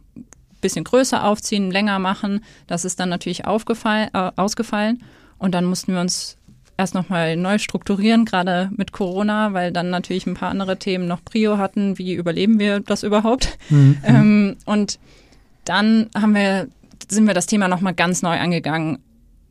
[0.65, 2.43] bisschen größer aufziehen, länger machen.
[2.67, 5.03] Das ist dann natürlich aufgefallen, äh, ausgefallen.
[5.37, 6.37] Und dann mussten wir uns
[6.77, 11.23] erst nochmal neu strukturieren, gerade mit Corona, weil dann natürlich ein paar andere Themen noch
[11.23, 11.97] Prio hatten.
[11.97, 13.57] Wie überleben wir das überhaupt?
[13.69, 13.97] Mhm.
[14.03, 14.99] Ähm, und
[15.65, 16.67] dann haben wir,
[17.07, 18.99] sind wir das Thema nochmal ganz neu angegangen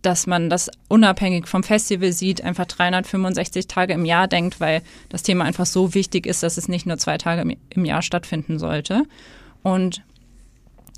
[0.04, 5.22] dass man das unabhängig vom Festival sieht, einfach 365 Tage im Jahr denkt, weil das
[5.22, 9.04] Thema einfach so wichtig ist, dass es nicht nur zwei Tage im Jahr stattfinden sollte.
[9.62, 10.02] Und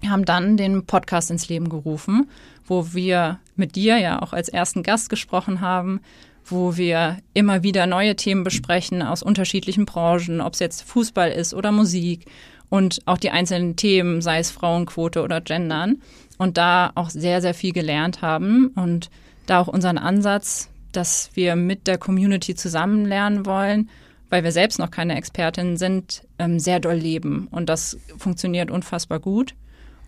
[0.07, 2.29] haben dann den Podcast ins Leben gerufen,
[2.67, 6.01] wo wir mit dir ja auch als ersten Gast gesprochen haben,
[6.45, 11.55] wo wir immer wieder neue Themen besprechen aus unterschiedlichen Branchen, ob es jetzt Fußball ist
[11.55, 12.27] oder Musik
[12.69, 16.03] und auch die einzelnen Themen, sei es Frauenquote oder Gendern.
[16.39, 19.11] Und da auch sehr, sehr viel gelernt haben und
[19.47, 23.89] da auch unseren Ansatz, dass wir mit der Community zusammen lernen wollen,
[24.29, 27.49] weil wir selbst noch keine Expertinnen sind, ähm, sehr doll leben.
[27.51, 29.55] Und das funktioniert unfassbar gut.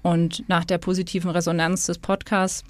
[0.08, 2.64] Und nach der positiven Resonanz des Podcasts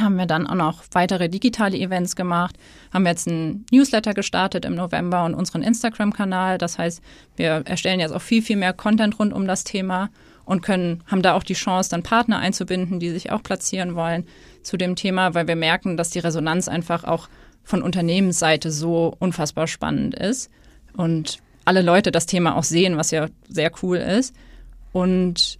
[0.00, 2.56] haben wir dann auch noch weitere digitale Events gemacht,
[2.94, 6.56] haben jetzt einen Newsletter gestartet im November und unseren Instagram-Kanal.
[6.56, 7.02] Das heißt,
[7.36, 10.08] wir erstellen jetzt auch viel, viel mehr Content rund um das Thema
[10.46, 14.24] und können, haben da auch die Chance, dann Partner einzubinden, die sich auch platzieren wollen
[14.62, 17.28] zu dem Thema, weil wir merken, dass die Resonanz einfach auch
[17.64, 20.50] von Unternehmensseite so unfassbar spannend ist
[20.96, 24.34] und alle Leute das Thema auch sehen, was ja sehr cool ist.
[24.92, 25.58] Und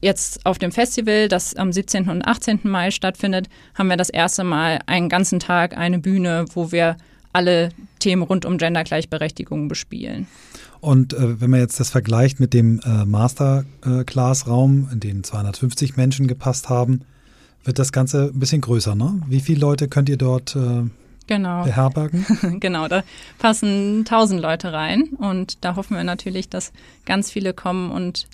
[0.00, 2.08] jetzt auf dem Festival, das am 17.
[2.08, 2.60] und 18.
[2.64, 6.96] Mai stattfindet, haben wir das erste Mal einen ganzen Tag eine Bühne, wo wir
[7.32, 10.26] alle Themen rund um Gendergleichberechtigung bespielen.
[10.80, 16.26] Und äh, wenn man jetzt das vergleicht mit dem äh, Masterclass-Raum, in den 250 Menschen
[16.26, 17.02] gepasst haben,
[17.64, 19.20] wird das Ganze ein bisschen größer, ne?
[19.28, 20.84] Wie viele Leute könnt ihr dort äh,
[21.26, 21.64] genau.
[21.64, 22.24] beherbergen?
[22.60, 23.04] genau, da
[23.38, 26.72] passen 1000 Leute rein und da hoffen wir natürlich, dass
[27.04, 28.26] ganz viele kommen und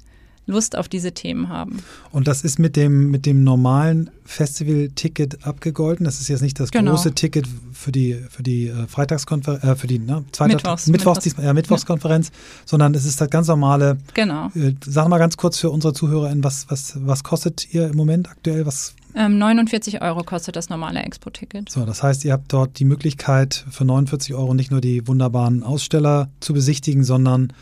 [0.47, 1.83] Lust auf diese Themen haben.
[2.13, 6.05] Und das ist mit dem, mit dem normalen Festival-Ticket abgegolten.
[6.05, 6.93] Das ist jetzt nicht das genau.
[6.93, 11.25] große Ticket für die, für die äh, Freitagskonferenz, äh, für die ne, zweite, Mittwochs, Mittwochs,
[11.25, 11.45] Mittwochs.
[11.45, 12.35] Äh, Mittwochskonferenz, ja.
[12.65, 13.99] sondern es ist das ganz normale.
[14.15, 14.51] Genau.
[14.55, 18.29] Äh, sag mal ganz kurz für unsere ZuhörerInnen, was, was, was kostet ihr im Moment
[18.29, 18.67] aktuell?
[18.67, 21.71] Was, ähm, 49 Euro kostet das normale Expo-Ticket.
[21.71, 25.63] So, das heißt, ihr habt dort die Möglichkeit, für 49 Euro nicht nur die wunderbaren
[25.63, 27.53] Aussteller zu besichtigen, sondern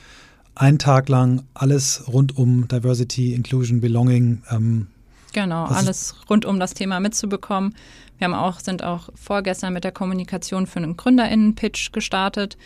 [0.54, 4.42] einen Tag lang alles rund um Diversity, Inclusion, Belonging.
[4.50, 4.88] Ähm,
[5.32, 7.74] genau, alles rund um das Thema mitzubekommen.
[8.18, 12.56] Wir haben auch, sind auch vorgestern mit der Kommunikation für einen GründerInnen-Pitch gestartet.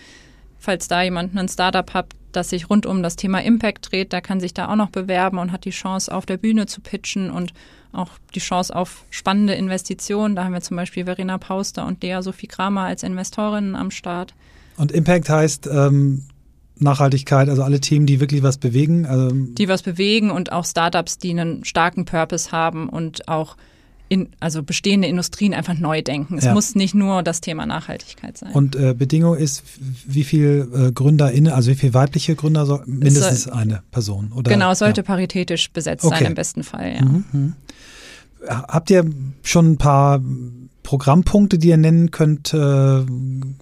[0.58, 4.20] Falls da jemand ein Startup hat, das sich rund um das Thema Impact dreht, der
[4.20, 7.30] kann sich da auch noch bewerben und hat die Chance, auf der Bühne zu pitchen
[7.30, 7.54] und
[7.92, 10.36] auch die Chance auf spannende Investitionen.
[10.36, 14.34] Da haben wir zum Beispiel Verena Pauster und Dea Sophie Kramer als Investorinnen am Start.
[14.76, 16.24] Und Impact heißt, ähm,
[16.78, 19.06] Nachhaltigkeit, also alle Themen, die wirklich was bewegen.
[19.06, 23.56] Also die was bewegen und auch Startups, die einen starken Purpose haben und auch
[24.08, 26.38] in, also bestehende Industrien einfach neu denken.
[26.38, 26.54] Es ja.
[26.54, 28.52] muss nicht nur das Thema Nachhaltigkeit sein.
[28.52, 29.62] Und äh, Bedingung ist,
[30.06, 34.32] wie viel äh, GründerInnen, also wie viele weibliche Gründer, soll, mindestens soll, eine Person?
[34.34, 35.06] Oder, genau, sollte ja.
[35.06, 36.18] paritätisch besetzt okay.
[36.18, 37.04] sein im besten Fall, ja.
[37.04, 37.52] Mhm, mh.
[38.48, 39.04] Habt ihr
[39.42, 40.22] schon ein paar
[40.88, 43.04] Programmpunkte, die ihr nennen könnt, äh,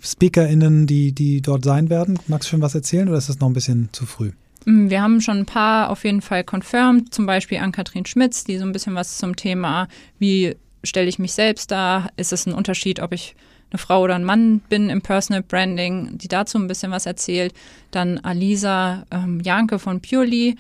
[0.01, 2.21] SpeakerInnen, die, die dort sein werden?
[2.29, 4.31] Magst du schon was erzählen oder ist das noch ein bisschen zu früh?
[4.65, 8.59] Mm, wir haben schon ein paar auf jeden Fall confirmed, zum Beispiel Ann-Kathrin Schmitz, die
[8.59, 9.89] so ein bisschen was zum Thema,
[10.21, 12.11] wie stelle ich mich selbst dar?
[12.17, 13.35] Ist es ein Unterschied, ob ich
[13.71, 17.55] eine Frau oder ein Mann bin im Personal Branding, die dazu ein bisschen was erzählt.
[17.91, 20.55] Dann Alisa ähm, Janke von Purely,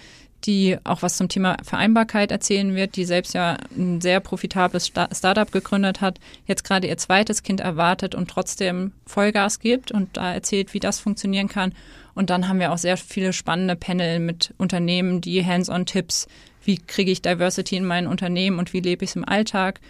[0.47, 5.51] die auch was zum Thema Vereinbarkeit erzählen wird, die selbst ja ein sehr profitables Startup
[5.51, 10.75] gegründet hat, jetzt gerade ihr zweites Kind erwartet und trotzdem Vollgas gibt und da erzählt,
[10.75, 11.73] wie das funktionieren kann.
[12.15, 16.29] Und dann haben wir auch sehr viele spannende Panel mit Unternehmen, die Hands-on-Tipps,
[16.65, 19.81] wie kriege ich Diversity in mein Unternehmen und wie lebe ich es im Alltag,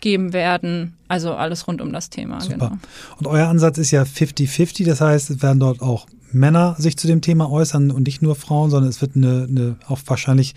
[0.00, 0.94] geben werden.
[1.08, 2.40] Also alles rund um das Thema.
[2.40, 2.56] Super.
[2.56, 2.78] Genau.
[3.18, 7.06] Und euer Ansatz ist ja 50-50, das heißt, es werden dort auch Männer sich zu
[7.06, 10.54] dem Thema äußern und nicht nur Frauen, sondern es wird eine, eine auch wahrscheinlich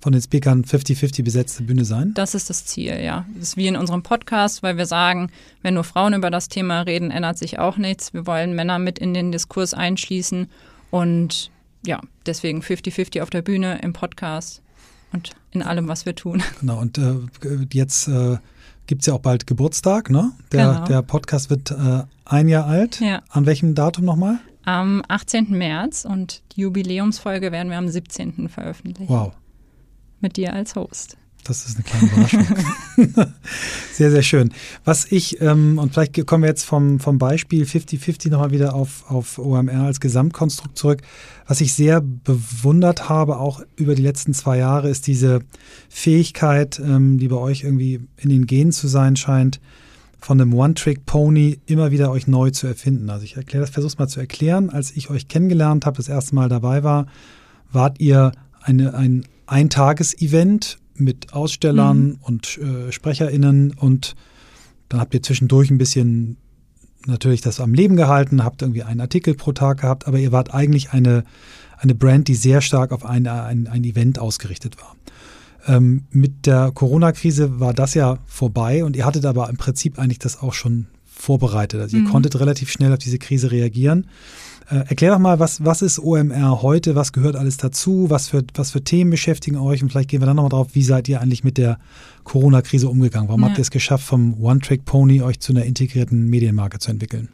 [0.00, 2.12] von den Speakern 50-50 besetzte Bühne sein?
[2.14, 3.26] Das ist das Ziel, ja.
[3.34, 5.30] Das ist wie in unserem Podcast, weil wir sagen,
[5.62, 8.14] wenn nur Frauen über das Thema reden, ändert sich auch nichts.
[8.14, 10.48] Wir wollen Männer mit in den Diskurs einschließen
[10.90, 11.50] und
[11.86, 14.62] ja, deswegen 50-50 auf der Bühne, im Podcast
[15.12, 16.42] und in allem, was wir tun.
[16.60, 17.16] Genau, und äh,
[17.72, 18.38] jetzt äh,
[18.86, 20.32] gibt es ja auch bald Geburtstag, ne?
[20.52, 20.84] Der, genau.
[20.86, 23.00] der Podcast wird äh, ein Jahr alt.
[23.00, 23.22] Ja.
[23.30, 24.40] An welchem Datum nochmal?
[24.64, 25.50] Am 18.
[25.50, 28.48] März und die Jubiläumsfolge werden wir am 17.
[28.48, 29.12] veröffentlichen.
[29.12, 29.32] Wow.
[30.20, 31.16] Mit dir als Host.
[31.44, 32.46] Das ist eine kleine Überraschung.
[33.92, 34.52] sehr, sehr schön.
[34.84, 39.10] Was ich, ähm, und vielleicht kommen wir jetzt vom, vom Beispiel 50-50 nochmal wieder auf,
[39.10, 41.02] auf OMR als Gesamtkonstrukt zurück.
[41.46, 45.40] Was ich sehr bewundert habe, auch über die letzten zwei Jahre, ist diese
[45.88, 49.60] Fähigkeit, ähm, die bei euch irgendwie in den Genen zu sein scheint,
[50.20, 53.10] von einem One-Trick-Pony immer wieder euch neu zu erfinden.
[53.10, 54.70] Also ich erkläre das, versuche es mal zu erklären.
[54.70, 57.06] Als ich euch kennengelernt habe, das erste Mal dabei war,
[57.72, 62.18] wart ihr eine, ein Eintages-Event mit Ausstellern mhm.
[62.20, 64.14] und äh, SprecherInnen und
[64.88, 66.36] dann habt ihr zwischendurch ein bisschen
[67.06, 70.52] natürlich das am Leben gehalten, habt irgendwie einen Artikel pro Tag gehabt, aber ihr wart
[70.52, 71.24] eigentlich eine,
[71.78, 74.96] eine Brand, die sehr stark auf ein, ein, ein Event ausgerichtet war.
[75.66, 80.18] Ähm, mit der Corona-Krise war das ja vorbei und ihr hattet aber im Prinzip eigentlich
[80.18, 81.80] das auch schon vorbereitet.
[81.80, 82.08] Also ihr mhm.
[82.10, 84.06] konntet relativ schnell auf diese Krise reagieren.
[84.70, 86.94] Äh, erklär doch mal, was, was ist OMR heute?
[86.94, 88.06] Was gehört alles dazu?
[88.08, 89.82] Was für, was für Themen beschäftigen euch?
[89.82, 91.78] Und vielleicht gehen wir dann nochmal drauf, wie seid ihr eigentlich mit der
[92.24, 93.28] Corona-Krise umgegangen?
[93.28, 93.48] Warum ja.
[93.48, 97.28] habt ihr es geschafft, vom One-Trick-Pony euch zu einer integrierten Medienmarke zu entwickeln?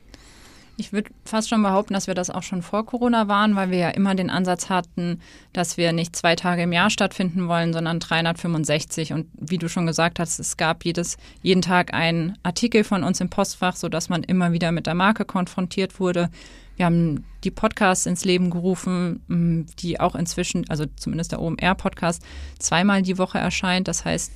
[0.78, 3.78] Ich würde fast schon behaupten, dass wir das auch schon vor Corona waren, weil wir
[3.78, 5.20] ja immer den Ansatz hatten,
[5.54, 9.14] dass wir nicht zwei Tage im Jahr stattfinden wollen, sondern 365.
[9.14, 13.22] Und wie du schon gesagt hast, es gab jedes, jeden Tag einen Artikel von uns
[13.22, 16.28] im Postfach, sodass man immer wieder mit der Marke konfrontiert wurde.
[16.76, 22.22] Wir haben die Podcasts ins Leben gerufen, die auch inzwischen, also zumindest der OMR-Podcast,
[22.58, 23.88] zweimal die Woche erscheint.
[23.88, 24.30] Das heißt,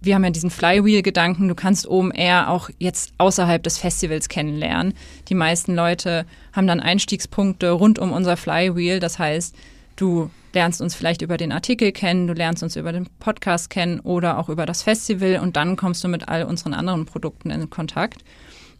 [0.00, 4.94] wir haben ja diesen Flywheel-Gedanken, du kannst OMR auch jetzt außerhalb des Festivals kennenlernen.
[5.28, 9.00] Die meisten Leute haben dann Einstiegspunkte rund um unser Flywheel.
[9.00, 9.56] Das heißt,
[9.96, 14.00] du lernst uns vielleicht über den Artikel kennen, du lernst uns über den Podcast kennen
[14.00, 17.68] oder auch über das Festival und dann kommst du mit all unseren anderen Produkten in
[17.68, 18.22] Kontakt.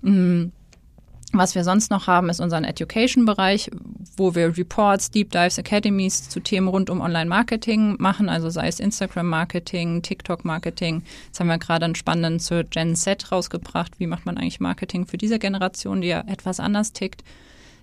[0.02, 0.46] Mm,
[1.32, 3.70] was wir sonst noch haben, ist unseren Education-Bereich,
[4.16, 8.80] wo wir Reports, Deep Dives, Academies zu Themen rund um Online-Marketing machen, also sei es
[8.80, 11.02] Instagram-Marketing, TikTok-Marketing.
[11.26, 13.98] Jetzt haben wir gerade einen spannenden zur Gen Z rausgebracht.
[13.98, 17.22] Wie macht man eigentlich Marketing für diese Generation, die ja etwas anders tickt?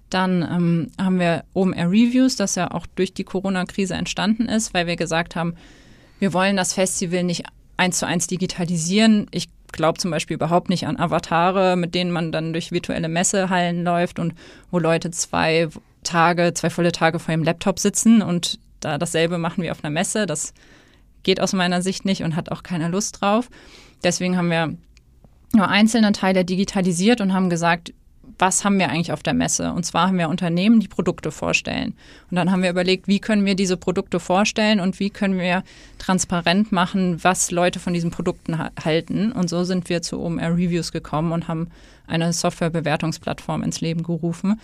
[0.09, 4.87] Dann ähm, haben wir OMR Reviews, das ja auch durch die Corona-Krise entstanden ist, weil
[4.87, 5.55] wir gesagt haben,
[6.19, 7.43] wir wollen das Festival nicht
[7.77, 9.27] eins zu eins digitalisieren.
[9.31, 13.83] Ich glaube zum Beispiel überhaupt nicht an Avatare, mit denen man dann durch virtuelle Messehallen
[13.83, 14.33] läuft und
[14.71, 15.69] wo Leute zwei
[16.03, 19.91] Tage, zwei volle Tage vor ihrem Laptop sitzen und da dasselbe machen wie auf einer
[19.91, 20.25] Messe.
[20.25, 20.53] Das
[21.23, 23.49] geht aus meiner Sicht nicht und hat auch keiner Lust drauf.
[24.03, 24.75] Deswegen haben wir
[25.53, 27.93] nur einzelne Teile digitalisiert und haben gesagt,
[28.37, 29.71] was haben wir eigentlich auf der Messe?
[29.71, 31.93] Und zwar haben wir Unternehmen, die Produkte vorstellen.
[32.29, 35.63] Und dann haben wir überlegt, wie können wir diese Produkte vorstellen und wie können wir
[35.99, 39.31] transparent machen, was Leute von diesen Produkten halten.
[39.31, 41.69] Und so sind wir zu OMR Reviews gekommen und haben
[42.07, 44.59] eine Softwarebewertungsplattform ins Leben gerufen,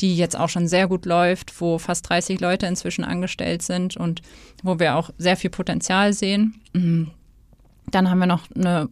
[0.00, 4.22] die jetzt auch schon sehr gut läuft, wo fast 30 Leute inzwischen angestellt sind und
[4.62, 6.60] wo wir auch sehr viel Potenzial sehen.
[7.90, 8.88] Dann haben wir noch eine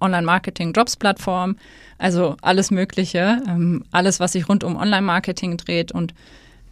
[0.00, 1.56] Online-Marketing-Jobs-Plattform,
[1.98, 6.14] also alles Mögliche, ähm, alles, was sich rund um Online-Marketing dreht und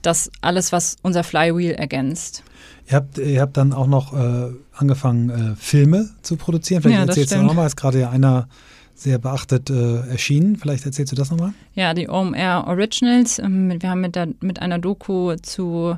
[0.02, 2.42] das alles, was unser Flywheel ergänzt.
[2.88, 6.82] Ihr habt, ihr habt dann auch noch äh, angefangen, äh, Filme zu produzieren.
[6.82, 8.48] Vielleicht ja, erzählst du nochmal, ist gerade ja einer
[8.94, 10.56] sehr beachtet äh, erschienen.
[10.56, 11.52] Vielleicht erzählst du das nochmal?
[11.74, 13.38] Ja, die OMR Originals.
[13.38, 15.96] Ähm, wir haben mit, der, mit einer Doku zu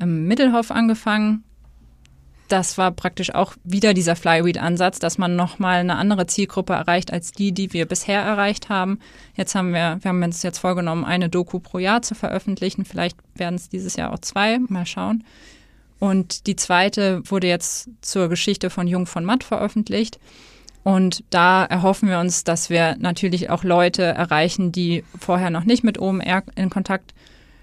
[0.00, 1.44] ähm, Mittelhoff angefangen
[2.48, 7.32] das war praktisch auch wieder dieser Flywheel-Ansatz, dass man nochmal eine andere Zielgruppe erreicht als
[7.32, 8.98] die, die wir bisher erreicht haben.
[9.34, 12.84] Jetzt haben wir, wir haben uns jetzt vorgenommen, eine Doku pro Jahr zu veröffentlichen.
[12.84, 14.58] Vielleicht werden es dieses Jahr auch zwei.
[14.58, 15.24] Mal schauen.
[15.98, 20.18] Und die zweite wurde jetzt zur Geschichte von Jung von Matt veröffentlicht.
[20.84, 25.82] Und da erhoffen wir uns, dass wir natürlich auch Leute erreichen, die vorher noch nicht
[25.82, 27.12] mit OMR in Kontakt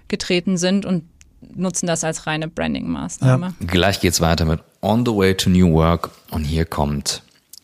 [0.08, 1.04] getreten sind und
[1.54, 3.54] nutzen das als reine Branding-Maßnahme.
[3.58, 3.66] Ja.
[3.66, 7.22] Gleich geht's weiter mit On the Way to New Work und hier kommt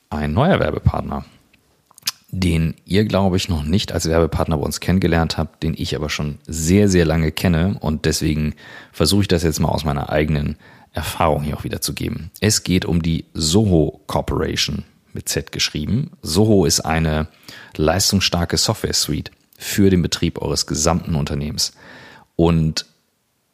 [0.09, 1.27] ein neuer Werbepartner,
[2.31, 6.09] den ihr, glaube ich, noch nicht als Werbepartner bei uns kennengelernt habt, den ich aber
[6.09, 8.55] schon sehr, sehr lange kenne und deswegen
[8.91, 10.57] versuche ich das jetzt mal aus meiner eigenen
[10.95, 12.31] Erfahrung hier auch wieder zu geben.
[12.41, 16.13] Es geht um die Soho Corporation mit Z geschrieben.
[16.23, 17.29] Soho ist eine
[17.77, 21.75] leistungsstarke Software Suite für den Betrieb eures gesamten Unternehmens.
[22.37, 22.87] Und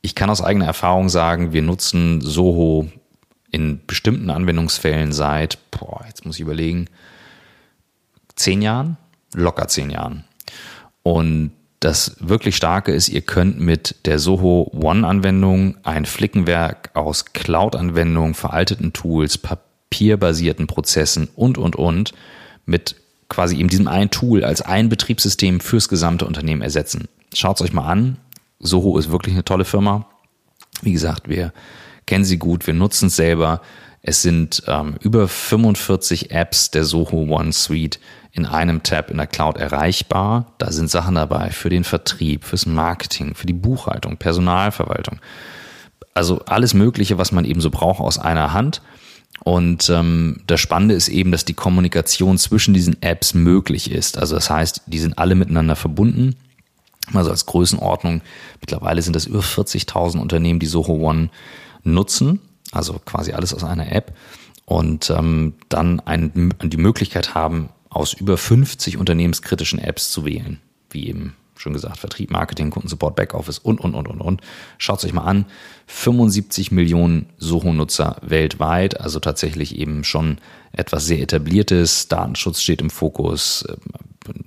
[0.03, 2.93] ich kann aus eigener Erfahrung sagen, wir nutzen Soho
[3.51, 6.87] in bestimmten Anwendungsfällen seit, boah, jetzt muss ich überlegen,
[8.35, 8.97] zehn Jahren,
[9.35, 10.25] locker zehn Jahren.
[11.03, 18.35] Und das wirklich Starke ist, ihr könnt mit der Soho One-Anwendung ein Flickenwerk aus Cloud-Anwendungen,
[18.35, 22.13] veralteten Tools, papierbasierten Prozessen und, und, und
[22.65, 22.97] mit
[23.29, 27.09] quasi eben diesem einen Tool als ein Betriebssystem fürs gesamte Unternehmen ersetzen.
[27.35, 28.17] Schaut es euch mal an.
[28.59, 30.07] Soho ist wirklich eine tolle Firma.
[30.83, 31.53] Wie gesagt, wir
[32.07, 33.61] kennen sie gut, wir nutzen es selber.
[34.03, 37.99] Es sind ähm, über 45 Apps der Soho One Suite
[38.31, 40.53] in einem Tab in der Cloud erreichbar.
[40.59, 45.19] Da sind Sachen dabei für den Vertrieb, fürs Marketing, für die Buchhaltung, Personalverwaltung.
[46.15, 48.81] Also alles Mögliche, was man eben so braucht aus einer Hand.
[49.43, 54.19] Und ähm, das Spannende ist eben, dass die Kommunikation zwischen diesen Apps möglich ist.
[54.19, 56.37] Also das heißt, die sind alle miteinander verbunden.
[57.13, 58.23] Also als Größenordnung,
[58.61, 61.31] mittlerweile sind das über 40.000 Unternehmen, die Soho One
[61.87, 62.41] nutzen,
[62.73, 64.15] also quasi alles aus einer App
[64.65, 71.09] und ähm, dann ein, die Möglichkeit haben, aus über 50 unternehmenskritischen Apps zu wählen, wie
[71.09, 74.43] eben schon gesagt, Vertrieb, Marketing, Kundensupport, Backoffice und, und, und, und, und.
[74.77, 75.47] Schaut euch mal an,
[75.87, 80.39] 75 Millionen Soho-Nutzer weltweit, also tatsächlich eben schon
[80.73, 82.09] etwas sehr etabliertes.
[82.09, 83.65] Datenschutz steht im Fokus,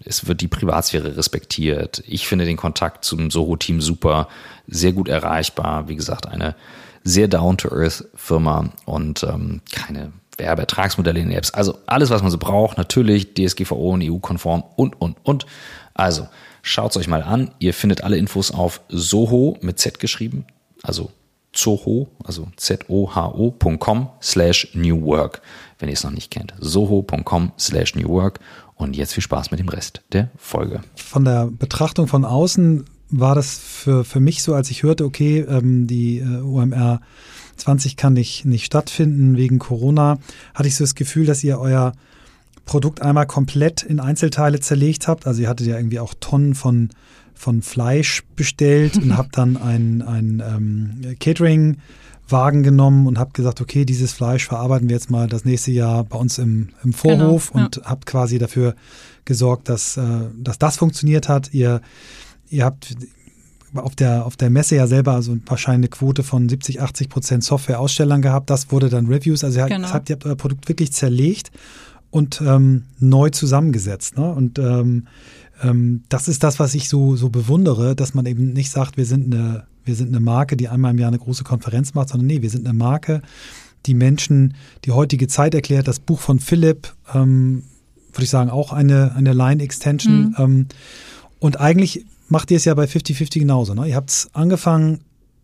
[0.06, 2.04] es wird die Privatsphäre respektiert.
[2.08, 4.28] Ich finde den Kontakt zum Soho-Team super,
[4.68, 5.88] sehr gut erreichbar.
[5.88, 6.56] Wie gesagt, eine
[7.04, 11.52] sehr down-to-earth Firma und ähm, keine Werbeertragsmodelle in den Apps.
[11.52, 15.46] Also alles, was man so braucht, natürlich DSGVO und EU-konform und, und, und.
[15.94, 16.28] Also
[16.62, 17.52] schaut es euch mal an.
[17.60, 20.46] Ihr findet alle Infos auf Soho mit Z geschrieben,
[20.82, 21.12] also
[21.52, 25.42] Zoho, also Z-O-H-O.com slash New Work,
[25.80, 26.54] wenn ihr es noch nicht kennt.
[26.60, 28.40] Soho.com slash New Work.
[28.76, 30.82] Und jetzt viel Spaß mit dem Rest der Folge.
[30.96, 35.40] Von der Betrachtung von außen war das für, für mich so, als ich hörte, okay,
[35.40, 37.02] ähm, die äh, OMR
[37.58, 40.20] 20 kann nicht, nicht stattfinden wegen Corona,
[40.54, 41.94] hatte ich so das Gefühl, dass ihr euer
[42.66, 45.28] Produkt einmal komplett in Einzelteile zerlegt habt.
[45.28, 46.90] Also ihr hattet ja irgendwie auch Tonnen von,
[47.34, 51.78] von Fleisch bestellt und habt dann ein, ein ähm, Catering
[52.32, 56.04] Wagen genommen und habt gesagt, okay, dieses Fleisch verarbeiten wir jetzt mal das nächste Jahr
[56.04, 57.66] bei uns im, im Vorhof genau, ja.
[57.66, 58.76] und habt quasi dafür
[59.26, 61.54] gesorgt, dass, äh, dass das funktioniert hat.
[61.54, 61.82] Ihr,
[62.50, 62.96] ihr habt
[63.76, 67.44] auf der, auf der Messe ja selber also wahrscheinlich eine Quote von 70, 80 Prozent
[67.44, 68.50] Software-Ausstellern gehabt.
[68.50, 69.44] Das wurde dann Reviews.
[69.44, 69.90] Also ihr, genau.
[69.90, 71.52] habt, ihr habt euer Produkt wirklich zerlegt
[72.10, 74.18] und ähm, neu zusammengesetzt.
[74.18, 74.32] Ne?
[74.32, 75.08] Und ähm,
[75.62, 79.06] ähm, das ist das, was ich so, so bewundere, dass man eben nicht sagt, wir
[79.06, 82.28] sind eine, wir sind eine Marke, die einmal im Jahr eine große Konferenz macht, sondern
[82.28, 83.22] nee, wir sind eine Marke,
[83.86, 85.88] die Menschen die heutige Zeit erklärt.
[85.88, 87.64] Das Buch von Philipp, ähm,
[88.14, 90.30] würde ich sagen, auch eine, eine Line-Extension.
[90.30, 90.36] Mhm.
[90.38, 90.68] Ähm,
[91.40, 93.74] und eigentlich macht ihr es ja bei 50-50 genauso.
[93.74, 93.88] Ne?
[93.88, 95.02] Ihr habt es angefangen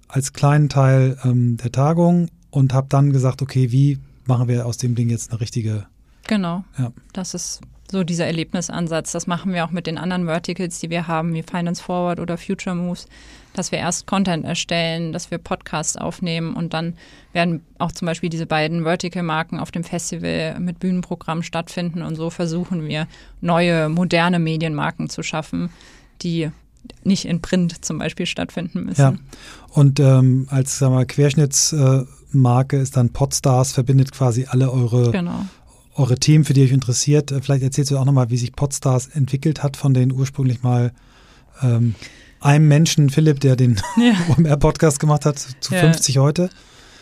[0.08, 4.78] als kleinen Teil ähm, der Tagung und habt dann gesagt, okay, wie machen wir aus
[4.78, 5.88] dem Ding jetzt eine richtige
[6.28, 6.64] Genau.
[6.78, 6.92] Ja.
[7.14, 9.12] Das ist so dieser Erlebnisansatz.
[9.12, 12.38] Das machen wir auch mit den anderen Verticals, die wir haben, wie Finance Forward oder
[12.38, 13.08] Future Moves,
[13.54, 16.96] dass wir erst Content erstellen, dass wir Podcasts aufnehmen und dann
[17.32, 22.30] werden auch zum Beispiel diese beiden Vertical-Marken auf dem Festival mit Bühnenprogramm stattfinden und so
[22.32, 23.08] versuchen wir
[23.40, 25.70] neue, moderne Medienmarken zu schaffen,
[26.22, 26.50] die
[27.04, 29.02] nicht in Print zum Beispiel stattfinden müssen.
[29.02, 29.16] Ja.
[29.70, 35.46] Und ähm, als sagen wir, Querschnittsmarke ist dann Podstars, verbindet quasi alle eure genau
[35.96, 37.32] eure Themen, für die euch interessiert.
[37.32, 40.92] Äh, vielleicht erzählst du auch nochmal, wie sich Podstars entwickelt hat von den ursprünglich mal
[41.62, 41.96] ähm,
[42.42, 44.14] einem Menschen, Philipp, der den ja.
[44.38, 45.82] OMR-Podcast gemacht hat, zu ja.
[45.82, 46.50] 50 heute.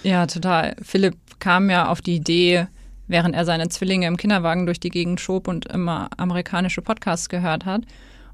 [0.04, 0.76] Ja, total.
[0.82, 2.67] Philipp kam ja auf die Idee,
[3.08, 7.65] während er seine Zwillinge im Kinderwagen durch die Gegend schob und immer amerikanische Podcasts gehört
[7.65, 7.84] hat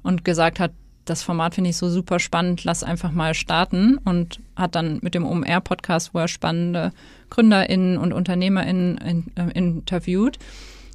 [0.02, 0.72] und gesagt hat,
[1.04, 5.14] das Format finde ich so super spannend, lass einfach mal starten und hat dann mit
[5.14, 6.92] dem OMR-Podcast, wo er spannende
[7.30, 10.38] GründerInnen und UnternehmerInnen in, äh, interviewt.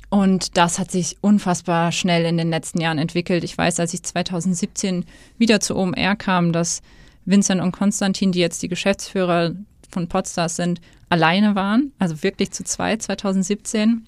[0.10, 3.44] Und das hat sich unfassbar schnell in den letzten Jahren entwickelt.
[3.44, 5.06] Ich weiß, als ich 2017
[5.38, 6.82] wieder zu OMR kam, dass
[7.26, 9.54] Vincent und Konstantin, die jetzt die Geschäftsführer
[9.90, 14.06] von Podstars sind, alleine waren, also wirklich zu zweit 2017.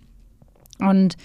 [0.79, 1.17] Und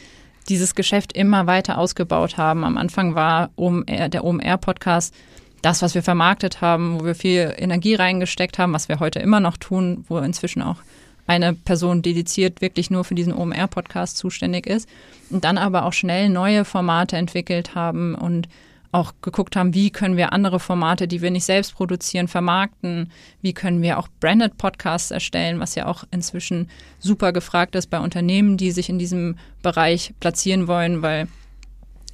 [0.49, 2.65] dieses Geschäft immer weiter ausgebaut haben.
[2.65, 5.15] Am Anfang war OMR, der OMR-Podcast
[5.63, 9.39] das, was wir vermarktet haben, wo wir viel Energie reingesteckt haben, was wir heute immer
[9.39, 10.79] noch tun, wo inzwischen auch
[11.27, 14.89] eine Person dediziert wirklich nur für diesen OMR-Podcast zuständig ist.
[15.31, 18.49] Und dann aber auch schnell neue Formate entwickelt haben und
[18.93, 23.55] auch geguckt haben, wie können wir andere Formate, die wir nicht selbst produzieren, vermarkten, wie
[23.55, 28.59] können wir auch Branded Podcasts erstellen, was ja auch inzwischen super gefragt ist bei Unternehmen,
[28.59, 31.27] die sich in diesem Bereich platzieren wollen, weil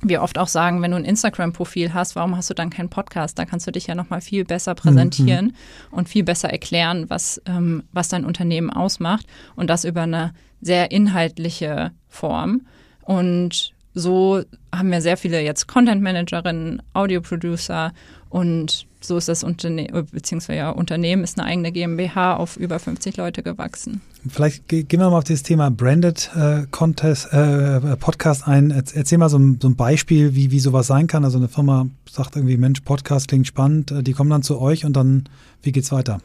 [0.01, 3.37] wir oft auch sagen, wenn du ein Instagram-Profil hast, warum hast du dann keinen Podcast?
[3.39, 5.53] Da kannst du dich ja nochmal viel besser präsentieren mhm.
[5.91, 10.93] und viel besser erklären, was, ähm, was dein Unternehmen ausmacht und das über eine sehr
[10.93, 12.63] inhaltliche Form.
[13.03, 14.43] Und so
[14.75, 17.93] haben wir sehr viele jetzt Content Managerinnen, Audio Producer
[18.31, 23.17] und so ist das Unternehmen, beziehungsweise ja, Unternehmen ist eine eigene GmbH auf über 50
[23.17, 24.01] Leute gewachsen.
[24.29, 28.71] Vielleicht gehen wir mal auf das Thema Branded äh, Contest, äh, Podcast ein.
[28.71, 31.25] Erzähl mal so ein, so ein, Beispiel, wie, wie sowas sein kann.
[31.25, 34.85] Also eine Firma sagt irgendwie, Mensch, Podcast klingt spannend, äh, die kommen dann zu euch
[34.85, 35.29] und dann,
[35.63, 36.19] wie geht's weiter?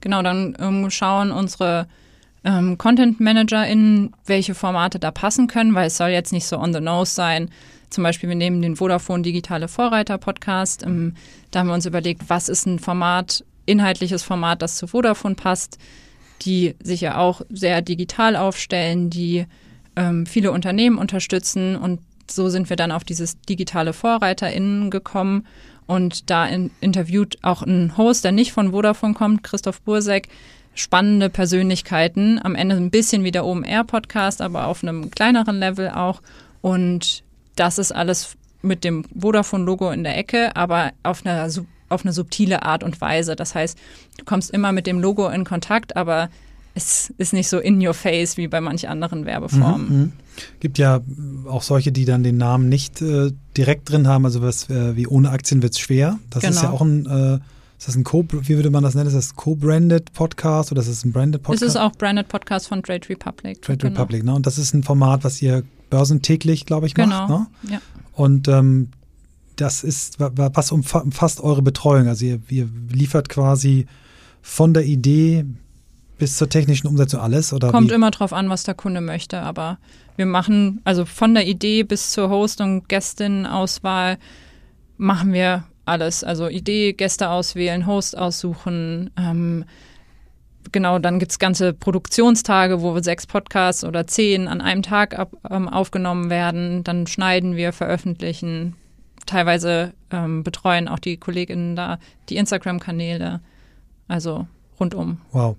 [0.00, 1.86] Genau, dann ähm, schauen unsere
[2.44, 6.72] ähm, Content ManagerInnen, welche Formate da passen können, weil es soll jetzt nicht so on
[6.72, 7.50] the nose sein.
[7.90, 10.82] Zum Beispiel, wir nehmen den Vodafone Digitale Vorreiter Podcast.
[10.82, 11.14] Ähm,
[11.50, 15.78] da haben wir uns überlegt, was ist ein Format, inhaltliches Format, das zu Vodafone passt,
[16.42, 19.46] die sich ja auch sehr digital aufstellen, die
[19.96, 25.46] ähm, viele Unternehmen unterstützen und so sind wir dann auf dieses digitale VorreiterInnen gekommen
[25.86, 30.28] und da in, interviewt auch ein Host, der nicht von Vodafone kommt, Christoph Bursek,
[30.78, 32.40] spannende Persönlichkeiten.
[32.42, 36.22] Am Ende ein bisschen wie der OMR-Podcast, aber auf einem kleineren Level auch.
[36.60, 37.24] Und
[37.56, 41.48] das ist alles mit dem Vodafone-Logo in der Ecke, aber auf einer,
[41.88, 43.36] auf eine subtile Art und Weise.
[43.36, 43.76] Das heißt,
[44.18, 46.28] du kommst immer mit dem Logo in Kontakt, aber
[46.74, 49.88] es ist nicht so in your face wie bei manch anderen Werbeformen.
[49.88, 50.12] Mhm, mhm.
[50.60, 51.00] Gibt ja
[51.48, 55.08] auch solche, die dann den Namen nicht äh, direkt drin haben, also was äh, wie
[55.08, 56.20] ohne Aktien wird es schwer.
[56.30, 56.54] Das genau.
[56.54, 56.76] ist ja genau.
[56.76, 57.38] auch ein, äh,
[57.78, 59.06] ist das ein Co, wie würde man das nennen?
[59.06, 61.62] Ist das Co-branded Podcast oder ist das ein branded Podcast?
[61.62, 63.62] Es ist auch branded Podcast von Trade Republic.
[63.62, 63.92] Trade genau.
[63.92, 64.34] Republic, ne?
[64.34, 67.08] Und das ist ein Format, was ihr börsentäglich, glaube ich, macht.
[67.08, 67.28] Genau.
[67.28, 67.46] Ne?
[67.70, 67.80] Ja.
[68.14, 68.88] Und ähm,
[69.54, 72.08] das ist, was umfasst eure Betreuung?
[72.08, 73.86] Also ihr, ihr liefert quasi
[74.42, 75.44] von der Idee
[76.18, 77.52] bis zur technischen Umsetzung alles?
[77.52, 77.94] Oder Kommt wie?
[77.94, 79.78] immer drauf an, was der Kunde möchte, aber
[80.16, 84.18] wir machen, also von der Idee bis zur Host- und Gästinnenauswahl
[84.96, 86.22] machen wir alles.
[86.22, 89.10] Also Idee, Gäste auswählen, Host aussuchen.
[89.18, 89.64] Ähm,
[90.72, 95.32] genau, dann gibt es ganze Produktionstage, wo sechs Podcasts oder zehn an einem Tag ab,
[95.50, 96.84] ähm, aufgenommen werden.
[96.84, 98.76] Dann schneiden wir, veröffentlichen.
[99.26, 103.40] Teilweise ähm, betreuen auch die Kolleginnen da die Instagram-Kanäle.
[104.06, 104.46] Also
[104.80, 105.18] rundum.
[105.32, 105.56] Wow.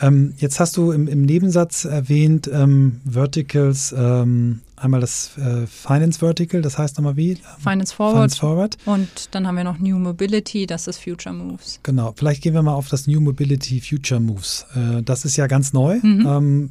[0.00, 6.18] Ähm, jetzt hast du im, im Nebensatz erwähnt ähm, Verticals, ähm, einmal das äh, Finance
[6.18, 7.38] Vertical, das heißt nochmal wie?
[7.58, 8.34] Finance Forward.
[8.34, 8.78] Finance Forward.
[8.84, 11.80] Und dann haben wir noch New Mobility, das ist Future Moves.
[11.82, 14.66] Genau, vielleicht gehen wir mal auf das New Mobility Future Moves.
[14.74, 15.98] Äh, das ist ja ganz neu.
[16.02, 16.26] Mhm.
[16.26, 16.70] Ähm,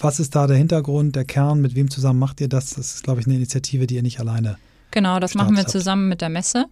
[0.00, 1.60] was ist da der Hintergrund, der Kern?
[1.60, 2.74] Mit wem zusammen macht ihr das?
[2.74, 4.56] Das ist, glaube ich, eine Initiative, die ihr nicht alleine.
[4.90, 5.70] Genau, das machen wir habt.
[5.70, 6.66] zusammen mit der Messe.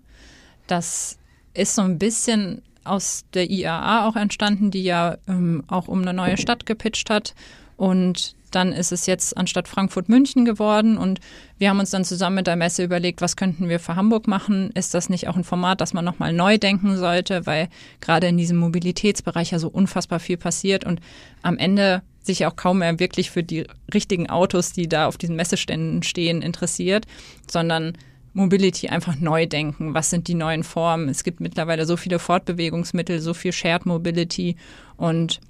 [0.66, 1.18] Das
[1.54, 6.12] ist so ein bisschen aus der IAA auch entstanden, die ja ähm, auch um eine
[6.12, 7.34] neue Stadt gepitcht hat.
[7.76, 10.98] Und dann ist es jetzt anstatt Frankfurt München geworden.
[10.98, 11.20] Und
[11.58, 14.70] wir haben uns dann zusammen mit der Messe überlegt, was könnten wir für Hamburg machen?
[14.74, 17.46] Ist das nicht auch ein Format, das man nochmal neu denken sollte?
[17.46, 17.68] Weil
[18.00, 21.00] gerade in diesem Mobilitätsbereich ja so unfassbar viel passiert und
[21.42, 25.36] am Ende sich auch kaum mehr wirklich für die richtigen Autos, die da auf diesen
[25.36, 27.06] Messeständen stehen, interessiert,
[27.50, 27.96] sondern
[28.32, 29.94] Mobility einfach neu denken.
[29.94, 31.08] Was sind die neuen Formen?
[31.08, 34.56] Es gibt mittlerweile so viele Fortbewegungsmittel, so viel Shared Mobility
[34.96, 35.40] und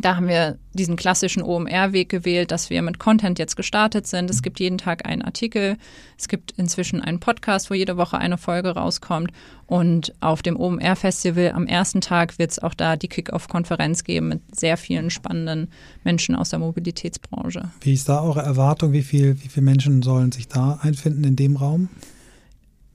[0.00, 4.30] da haben wir diesen klassischen OMR-Weg gewählt, dass wir mit Content jetzt gestartet sind.
[4.30, 5.76] Es gibt jeden Tag einen Artikel.
[6.18, 9.30] Es gibt inzwischen einen Podcast, wo jede Woche eine Folge rauskommt.
[9.66, 14.40] Und auf dem OMR-Festival am ersten Tag wird es auch da die Kick-Off-Konferenz geben mit
[14.56, 15.70] sehr vielen spannenden
[16.04, 17.70] Menschen aus der Mobilitätsbranche.
[17.80, 18.92] Wie ist da eure Erwartung?
[18.92, 21.88] Wie, viel, wie viele Menschen sollen sich da einfinden in dem Raum?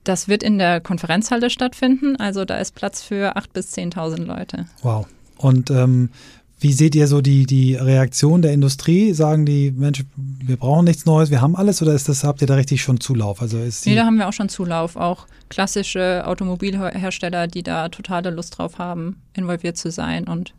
[0.04, 2.16] Das wird in der Konferenzhalle stattfinden.
[2.16, 4.66] Also da ist Platz für 8.000 bis 10.000 Leute.
[4.82, 5.06] Wow.
[5.38, 6.10] Und ähm,
[6.58, 9.12] wie seht ihr so die, die Reaktion der Industrie?
[9.12, 12.46] Sagen die, Mensch, wir brauchen nichts Neues, wir haben alles oder ist das, habt ihr
[12.46, 13.42] da richtig schon Zulauf?
[13.42, 14.96] Also ist nee, da haben wir auch schon Zulauf.
[14.96, 20.54] Auch klassische Automobilhersteller, die da totale Lust drauf haben, involviert zu sein und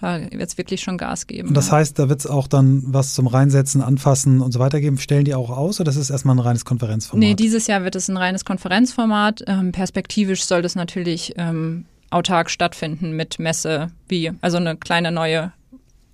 [0.00, 1.48] da wird es wirklich schon Gas geben.
[1.48, 1.74] Und das ja.
[1.74, 4.98] heißt, da wird es auch dann was zum Reinsetzen, Anfassen und so weiter geben.
[4.98, 7.20] Stellen die auch aus oder ist es erstmal ein reines Konferenzformat?
[7.20, 9.44] Nee, dieses Jahr wird es ein reines Konferenzformat.
[9.46, 11.84] Ähm, perspektivisch soll das natürlich ähm,
[12.14, 15.52] autark stattfinden mit Messe, wie also eine kleine neue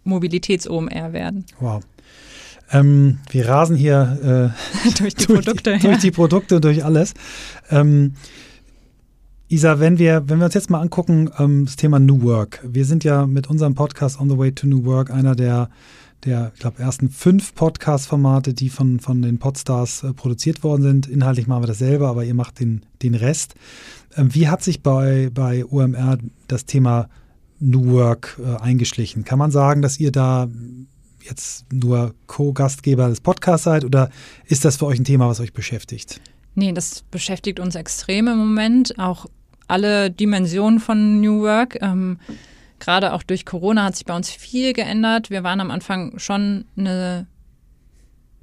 [0.05, 1.45] Mobilitäts-OMR werden.
[1.61, 1.83] Wow.
[2.73, 4.53] Ähm, wir rasen hier
[4.85, 5.91] äh, durch die durch Produkte, die, ja.
[5.91, 7.15] durch die Produkte, durch alles.
[7.71, 8.15] Ähm,
[9.49, 12.61] Isa, wenn wir, wenn wir uns jetzt mal angucken, ähm, das Thema New Work.
[12.63, 15.69] Wir sind ja mit unserem Podcast On the Way to New Work einer der,
[16.25, 21.07] der ich glaube, ersten fünf Podcast-Formate, die von, von den Podstars äh, produziert worden sind.
[21.09, 23.55] Inhaltlich machen wir das selber, aber ihr macht den, den Rest.
[24.16, 26.18] Ähm, wie hat sich bei, bei OMR
[26.49, 27.09] das Thema
[27.59, 29.25] New Work äh, eingeschlichen?
[29.25, 30.49] Kann man sagen, dass ihr da
[31.23, 34.11] jetzt nur Co-Gastgeber des Podcasts seid oder
[34.47, 36.21] ist das für euch ein Thema, was euch beschäftigt?
[36.55, 38.99] Nee, das beschäftigt uns extrem im Moment.
[38.99, 39.27] Auch
[39.68, 41.79] alle Dimensionen von New Work.
[41.81, 42.18] Ähm,
[42.81, 45.31] Gerade auch durch Corona hat sich bei uns viel geändert.
[45.31, 47.26] Wir waren am Anfang schon eine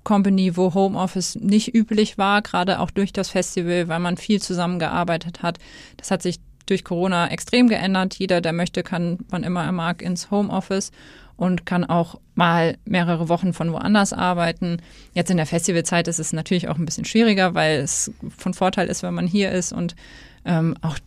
[0.03, 5.43] Company, wo Homeoffice nicht üblich war, gerade auch durch das Festival, weil man viel zusammengearbeitet
[5.43, 5.57] hat.
[5.97, 8.15] Das hat sich durch Corona extrem geändert.
[8.15, 10.91] Jeder, der möchte, kann, wann immer er mag, ins Homeoffice
[11.35, 14.77] und kann auch mal mehrere Wochen von woanders arbeiten.
[15.13, 18.87] Jetzt in der Festivalzeit ist es natürlich auch ein bisschen schwieriger, weil es von Vorteil
[18.87, 19.95] ist, wenn man hier ist und
[20.45, 20.97] ähm, auch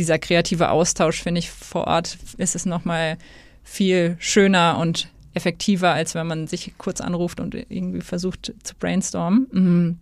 [0.00, 3.18] dieser kreative Austausch, finde ich, vor Ort ist es nochmal
[3.62, 9.46] viel schöner und effektiver, als wenn man sich kurz anruft und irgendwie versucht zu brainstormen.
[9.52, 9.98] Mhm.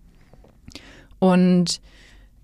[1.18, 1.80] Und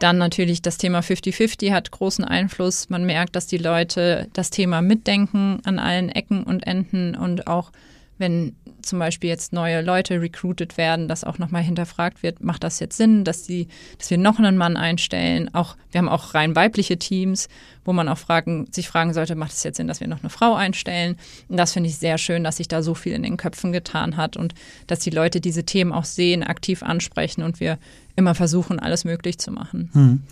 [0.01, 2.91] dann natürlich das Thema 50-50 hat großen Einfluss.
[2.91, 7.71] Man merkt, dass die Leute das Thema mitdenken an allen Ecken und Enden und auch
[8.19, 12.81] wenn zum Beispiel jetzt neue Leute recruited werden, dass auch nochmal hinterfragt wird, macht das
[12.81, 15.53] jetzt Sinn, dass die, dass wir noch einen Mann einstellen?
[15.55, 17.49] Auch, wir haben auch rein weibliche Teams,
[17.85, 20.31] wo man auch fragen, sich fragen sollte, macht es jetzt Sinn, dass wir noch eine
[20.31, 21.17] Frau einstellen?
[21.49, 24.17] Und das finde ich sehr schön, dass sich da so viel in den Köpfen getan
[24.17, 24.55] hat und
[24.87, 27.79] dass die Leute diese Themen auch sehen, aktiv ansprechen und wir
[28.17, 29.91] immer versuchen, alles möglich zu machen.
[29.93, 30.23] Hm.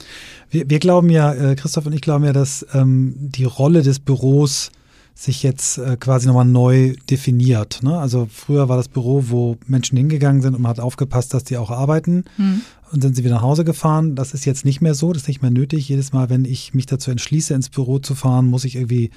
[0.51, 3.99] Wir, wir, glauben ja, äh, Christoph und ich glauben ja, dass ähm, die Rolle des
[3.99, 4.70] Büros
[5.14, 7.82] sich jetzt äh, quasi nochmal neu definiert.
[7.82, 7.98] Ne?
[7.98, 11.56] Also früher war das Büro, wo Menschen hingegangen sind und man hat aufgepasst, dass die
[11.56, 12.24] auch arbeiten.
[12.36, 12.62] Mhm.
[12.90, 14.16] Und sind sie wieder nach Hause gefahren.
[14.16, 15.88] Das ist jetzt nicht mehr so, das ist nicht mehr nötig.
[15.88, 19.10] Jedes Mal, wenn ich mich dazu entschließe, ins Büro zu fahren, muss ich irgendwie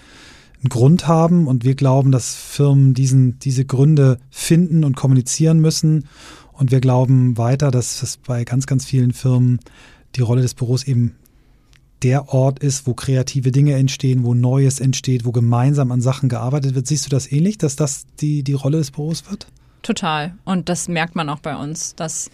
[0.62, 1.46] einen Grund haben.
[1.48, 6.06] Und wir glauben, dass Firmen diesen, diese Gründe finden und kommunizieren müssen.
[6.54, 9.60] Und wir glauben weiter, dass es bei ganz, ganz vielen Firmen
[10.16, 11.16] die Rolle des Büros eben
[12.04, 16.76] der Ort ist, wo kreative Dinge entstehen, wo Neues entsteht, wo gemeinsam an Sachen gearbeitet
[16.76, 16.88] wird.
[16.88, 19.48] Siehst du das ähnlich, dass das die, die Rolle des Büros wird?
[19.82, 20.34] Total.
[20.46, 22.30] Und das merkt man auch bei uns, dass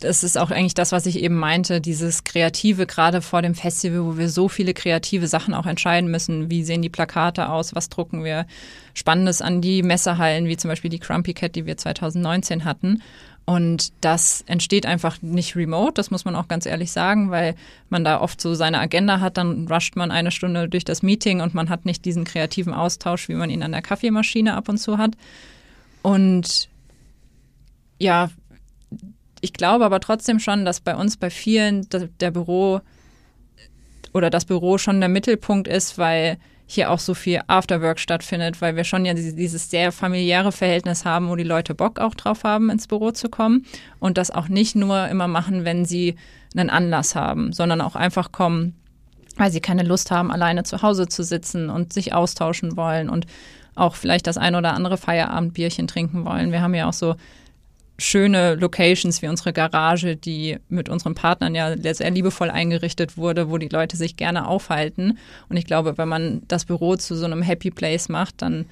[0.00, 4.04] das ist auch eigentlich das, was ich eben meinte, dieses Kreative, gerade vor dem Festival,
[4.04, 6.50] wo wir so viele kreative Sachen auch entscheiden müssen.
[6.50, 7.74] Wie sehen die Plakate aus?
[7.74, 8.46] Was drucken wir?
[8.94, 13.02] Spannendes an die Messehallen, wie zum Beispiel die Crumpy Cat, die wir 2019 hatten.
[13.48, 17.54] Und das entsteht einfach nicht remote, das muss man auch ganz ehrlich sagen, weil
[17.88, 21.40] man da oft so seine Agenda hat, dann rusht man eine Stunde durch das Meeting
[21.40, 24.76] und man hat nicht diesen kreativen Austausch, wie man ihn an der Kaffeemaschine ab und
[24.76, 25.12] zu hat.
[26.02, 26.68] Und
[27.98, 28.28] ja,
[29.40, 31.88] ich glaube aber trotzdem schon, dass bei uns bei vielen
[32.20, 32.82] der Büro
[34.12, 36.36] oder das Büro schon der Mittelpunkt ist, weil
[36.70, 41.30] hier auch so viel Afterwork stattfindet, weil wir schon ja dieses sehr familiäre Verhältnis haben,
[41.30, 43.64] wo die Leute Bock auch drauf haben, ins Büro zu kommen
[44.00, 46.16] und das auch nicht nur immer machen, wenn sie
[46.54, 48.76] einen Anlass haben, sondern auch einfach kommen,
[49.38, 53.26] weil sie keine Lust haben, alleine zu Hause zu sitzen und sich austauschen wollen und
[53.74, 56.52] auch vielleicht das ein oder andere Feierabendbierchen trinken wollen.
[56.52, 57.14] Wir haben ja auch so
[57.98, 63.58] schöne Locations wie unsere Garage, die mit unseren Partnern ja sehr liebevoll eingerichtet wurde, wo
[63.58, 65.18] die Leute sich gerne aufhalten.
[65.48, 68.66] Und ich glaube, wenn man das Büro zu so einem Happy Place macht, dann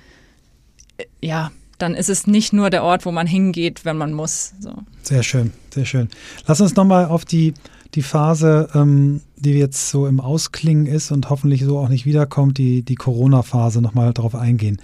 [0.98, 4.54] äh, ja, dann ist es nicht nur der Ort, wo man hingeht, wenn man muss.
[4.60, 4.72] So.
[5.02, 6.08] Sehr schön, sehr schön.
[6.46, 7.52] Lass uns nochmal auf die,
[7.94, 12.58] die Phase, ähm, die jetzt so im Ausklingen ist und hoffentlich so auch nicht wiederkommt,
[12.58, 14.80] die, die Corona-Phase nochmal drauf eingehen.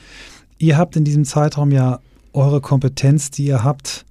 [0.58, 2.00] Ihr habt in diesem Zeitraum ja
[2.34, 4.04] eure Kompetenz, die ihr habt,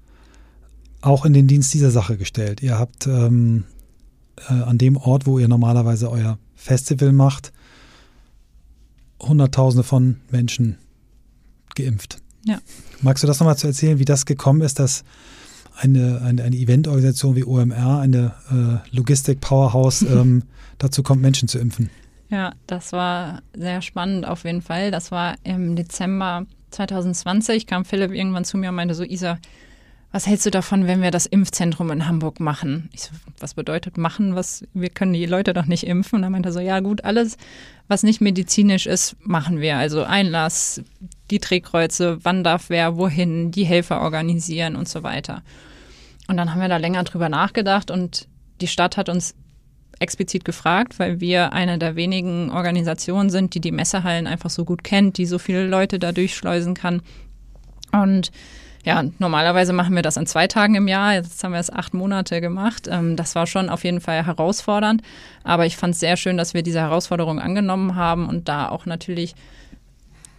[1.02, 2.62] auch in den Dienst dieser Sache gestellt.
[2.62, 3.66] Ihr habt ähm,
[4.50, 7.52] äh, an dem Ort, wo ihr normalerweise euer Festival macht,
[9.22, 10.78] Hunderttausende von Menschen
[11.76, 12.18] geimpft.
[12.46, 12.60] Ja.
[13.02, 15.04] Magst du das nochmal zu erzählen, wie das gekommen ist, dass
[15.76, 20.44] eine, eine, eine Eventorganisation wie OMR, eine äh, Logistik-Powerhouse, ähm,
[20.78, 21.90] dazu kommt, Menschen zu impfen?
[22.30, 24.90] Ja, das war sehr spannend auf jeden Fall.
[24.92, 29.38] Das war im Dezember 2020, kam Philipp irgendwann zu mir und meinte so, Isa,
[30.12, 32.90] was hältst du davon, wenn wir das Impfzentrum in Hamburg machen?
[32.92, 34.36] Ich so, was bedeutet machen?
[34.36, 36.18] Was, wir können die Leute doch nicht impfen.
[36.18, 37.38] Und dann meinte er so, ja gut, alles,
[37.88, 39.78] was nicht medizinisch ist, machen wir.
[39.78, 40.82] Also Einlass,
[41.30, 45.44] die Drehkreuze, wann darf wer, wohin, die Helfer organisieren und so weiter.
[46.28, 48.28] Und dann haben wir da länger drüber nachgedacht und
[48.60, 49.34] die Stadt hat uns
[50.00, 54.84] explizit gefragt, weil wir eine der wenigen Organisationen sind, die die Messehallen einfach so gut
[54.84, 57.02] kennt, die so viele Leute da durchschleusen kann.
[57.92, 58.32] Und
[58.84, 61.14] ja, normalerweise machen wir das in zwei Tagen im Jahr.
[61.14, 62.88] Jetzt haben wir es acht Monate gemacht.
[62.90, 65.02] Ähm, das war schon auf jeden Fall herausfordernd.
[65.44, 68.86] Aber ich fand es sehr schön, dass wir diese Herausforderung angenommen haben und da auch
[68.86, 69.36] natürlich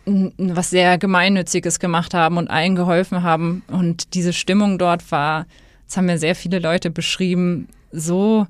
[0.04, 3.62] was sehr Gemeinnütziges gemacht haben und allen geholfen haben.
[3.68, 5.46] Und diese Stimmung dort war,
[5.86, 8.46] das haben mir sehr viele Leute beschrieben, so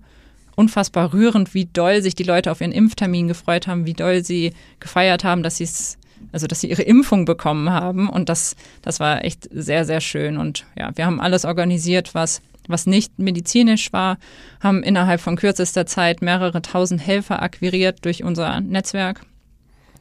[0.55, 4.53] unfassbar rührend, wie doll sich die Leute auf ihren Impftermin gefreut haben, wie doll sie
[4.81, 5.99] gefeiert haben, dass sie es
[6.33, 8.09] also dass sie ihre Impfung bekommen haben.
[8.09, 10.39] Und das, das war echt sehr, sehr schön.
[10.39, 14.19] Und ja, wir haben alles organisiert, was, was nicht medizinisch war,
[14.61, 19.21] haben innerhalb von kürzester Zeit mehrere tausend Helfer akquiriert durch unser Netzwerk.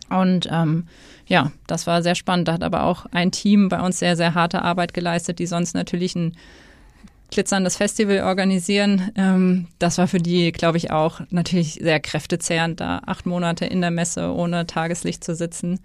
[0.09, 0.88] Und ähm,
[1.27, 2.47] ja, das war sehr spannend.
[2.47, 5.73] Da hat aber auch ein Team bei uns sehr, sehr harte Arbeit geleistet, die sonst
[5.73, 6.36] natürlich ein
[7.29, 9.11] glitzerndes Festival organisieren.
[9.15, 13.79] Ähm, das war für die, glaube ich, auch natürlich sehr kräftezehrend, da acht Monate in
[13.79, 15.79] der Messe ohne Tageslicht zu sitzen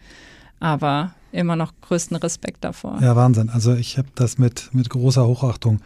[0.61, 2.99] aber immer noch größten Respekt davor.
[3.01, 3.51] Ja, Wahnsinn.
[3.51, 5.81] Also ich habe das mit, mit großer Hochachtung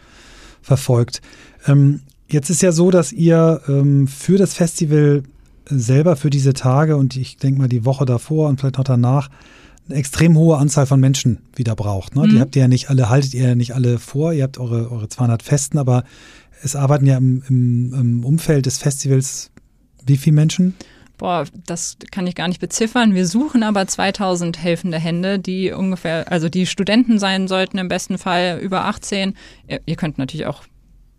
[0.61, 1.21] verfolgt.
[1.67, 5.23] Ähm, jetzt ist ja so, dass ihr ähm, für das Festival
[5.65, 9.29] selber für diese Tage und ich denke mal die Woche davor und vielleicht noch danach
[9.87, 12.15] eine extrem hohe Anzahl von Menschen wieder braucht.
[12.15, 12.23] Ne?
[12.23, 12.29] Mhm.
[12.29, 14.33] Die habt ihr ja nicht alle, haltet ihr ja nicht alle vor.
[14.33, 16.03] Ihr habt eure, eure 200 Festen, aber
[16.63, 19.51] es arbeiten ja im, im, im Umfeld des Festivals
[20.05, 20.75] wie viele Menschen?
[21.21, 23.13] Boah, das kann ich gar nicht beziffern.
[23.13, 28.17] Wir suchen aber 2000 helfende Hände, die ungefähr, also die Studenten sein sollten, im besten
[28.17, 29.35] Fall über 18.
[29.67, 30.63] Ihr, ihr könnt natürlich auch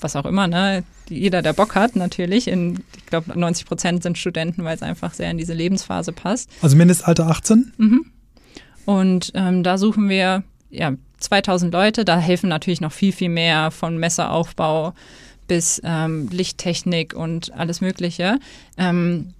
[0.00, 0.82] was auch immer, ne?
[1.08, 2.48] Jeder, der Bock hat, natürlich.
[2.48, 6.50] In, ich glaube, 90 Prozent sind Studenten, weil es einfach sehr in diese Lebensphase passt.
[6.62, 7.72] Also Mindestalter 18?
[7.76, 8.06] Mhm.
[8.84, 12.04] Und ähm, da suchen wir ja 2000 Leute.
[12.04, 14.94] Da helfen natürlich noch viel, viel mehr von Messeraufbau
[15.46, 18.40] bis ähm, Lichttechnik und alles Mögliche.
[18.76, 19.34] Ähm,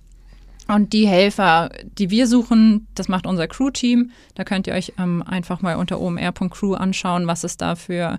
[0.73, 1.69] Und die Helfer,
[1.99, 4.11] die wir suchen, das macht unser Crew-Team.
[4.35, 8.19] Da könnt ihr euch ähm, einfach mal unter omr.crew anschauen, was es da für,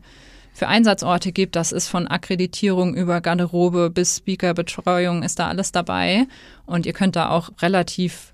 [0.53, 1.55] für Einsatzorte gibt.
[1.55, 6.27] Das ist von Akkreditierung über Garderobe bis Speakerbetreuung ist da alles dabei.
[6.67, 8.32] Und ihr könnt da auch relativ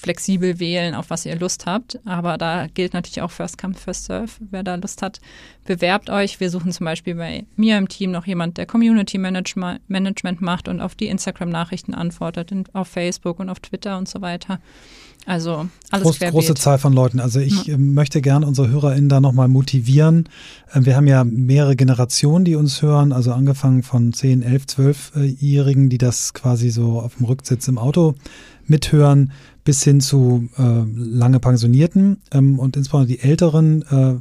[0.00, 1.98] flexibel wählen, auf was ihr Lust habt.
[2.06, 4.30] Aber da gilt natürlich auch First Come, First Serve.
[4.50, 5.20] Wer da Lust hat,
[5.66, 6.40] bewerbt euch.
[6.40, 10.80] Wir suchen zum Beispiel bei mir im Team noch jemand, der Community Management macht und
[10.80, 14.58] auf die Instagram-Nachrichten antwortet, auf Facebook und auf Twitter und so weiter.
[15.26, 17.20] Also alles Groß, Große Zahl von Leuten.
[17.20, 17.76] Also ich ja.
[17.76, 20.30] möchte gerne unsere HörerInnen da nochmal motivieren.
[20.74, 25.90] Ähm, wir haben ja mehrere Generationen, die uns hören, also angefangen von 10, 11, 12-Jährigen,
[25.90, 28.14] die das quasi so auf dem Rücksitz im Auto
[28.70, 29.32] mithören
[29.64, 33.82] bis hin zu äh, lange Pensionierten ähm, und insbesondere die Älteren.
[33.82, 34.14] Äh,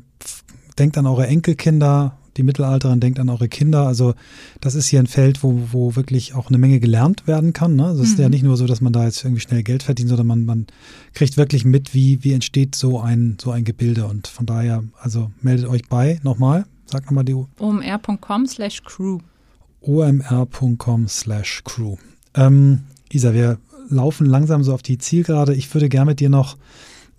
[0.80, 3.86] denkt an eure Enkelkinder, die Mittelalteren, denkt an eure Kinder.
[3.86, 4.14] Also
[4.62, 7.76] das ist hier ein Feld, wo, wo wirklich auch eine Menge gelernt werden kann.
[7.76, 7.86] Ne?
[7.86, 8.14] Also es mhm.
[8.14, 8.32] ist ja mhm.
[8.32, 10.68] nicht nur so, dass man da jetzt irgendwie schnell Geld verdient, sondern man, man
[11.14, 14.06] kriegt wirklich mit, wie, wie entsteht so ein, so ein Gebilde.
[14.06, 19.20] Und von daher, also meldet euch bei, nochmal, sag nochmal die omr.com slash crew.
[19.82, 21.98] omr.com slash crew.
[22.36, 22.82] Ähm,
[23.12, 23.58] Isa, wir
[23.90, 25.54] laufen langsam so auf die Zielgerade.
[25.54, 26.58] Ich würde gerne mit dir noch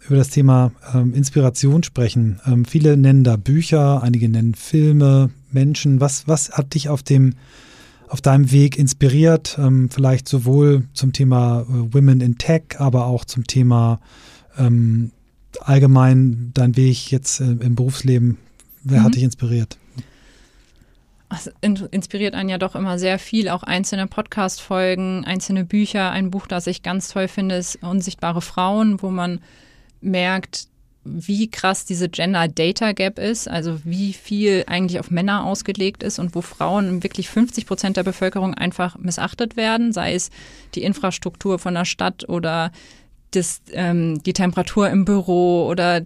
[0.06, 2.40] über das Thema ähm, Inspiration sprechen.
[2.46, 6.00] Ähm, viele nennen da Bücher, einige nennen Filme, Menschen.
[6.00, 7.34] Was, was hat dich auf dem
[8.08, 9.56] auf deinem Weg inspiriert?
[9.58, 14.00] Ähm, vielleicht sowohl zum Thema äh, Women in Tech, aber auch zum Thema
[14.58, 15.10] ähm,
[15.60, 18.38] allgemein dein Weg jetzt äh, im Berufsleben.
[18.82, 19.04] Wer mhm.
[19.04, 19.79] hat dich inspiriert?
[21.30, 21.50] Es
[21.90, 26.10] inspiriert einen ja doch immer sehr viel, auch einzelne Podcast-Folgen, einzelne Bücher.
[26.10, 29.40] Ein Buch, das ich ganz toll finde, ist Unsichtbare Frauen, wo man
[30.00, 30.66] merkt,
[31.04, 36.18] wie krass diese Gender Data Gap ist, also wie viel eigentlich auf Männer ausgelegt ist
[36.18, 40.30] und wo Frauen wirklich 50 Prozent der Bevölkerung einfach missachtet werden, sei es
[40.74, 42.70] die Infrastruktur von der Stadt oder
[43.30, 46.02] das, ähm, die Temperatur im Büro oder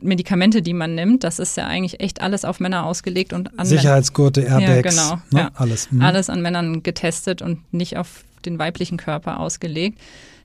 [0.00, 3.66] Medikamente, die man nimmt, das ist ja eigentlich echt alles auf Männer ausgelegt und an
[3.66, 5.40] Sicherheitsgurte, Airbags, ja, genau, ne?
[5.40, 5.50] ja.
[5.54, 5.90] alles.
[5.90, 6.02] Mhm.
[6.02, 9.98] Alles an Männern getestet und nicht auf den weiblichen Körper ausgelegt.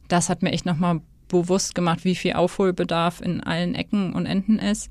[0.08, 4.60] Das hat mir echt nochmal bewusst gemacht, wie viel Aufholbedarf in allen Ecken und Enden
[4.60, 4.90] ist.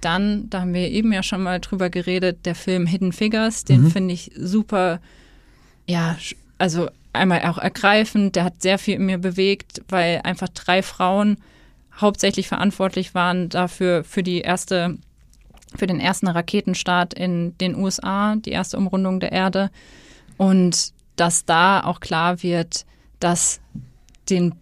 [0.00, 3.84] Dann, da haben wir eben ja schon mal drüber geredet, der Film Hidden Figures, den
[3.84, 3.90] mhm.
[3.90, 5.00] finde ich super,
[5.86, 6.16] ja,
[6.58, 11.38] also einmal auch ergreifend, der hat sehr viel in mir bewegt, weil einfach drei Frauen
[11.96, 14.98] hauptsächlich verantwortlich waren dafür für die erste,
[15.74, 19.70] für den ersten Raketenstart in den USA, die erste Umrundung der Erde.
[20.36, 22.84] Und dass da auch klar wird,
[23.20, 23.60] dass
[24.28, 24.54] den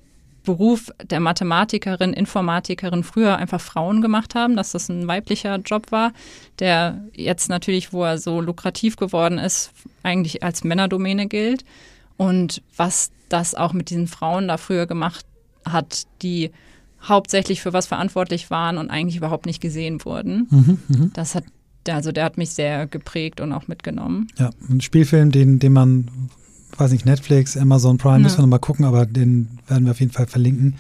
[0.45, 6.13] Beruf der Mathematikerin, Informatikerin früher einfach Frauen gemacht haben, dass das ein weiblicher Job war,
[6.59, 9.73] der jetzt natürlich, wo er so lukrativ geworden ist,
[10.03, 11.65] eigentlich als Männerdomäne gilt.
[12.17, 15.25] Und was das auch mit diesen Frauen da früher gemacht
[15.65, 16.53] hat, die
[17.05, 20.49] hauptsächlich für was verantwortlich waren und eigentlich überhaupt nicht gesehen wurden.
[20.51, 21.11] Mhm, mh.
[21.15, 21.45] Das hat,
[21.89, 24.29] also der hat mich sehr geprägt und auch mitgenommen.
[24.39, 26.09] Ja, ein Spielfilm, den, den man,
[26.77, 28.23] weiß nicht, Netflix, Amazon Prime, ja.
[28.23, 30.77] müssen wir nochmal gucken, aber den werden wir auf jeden Fall verlinken.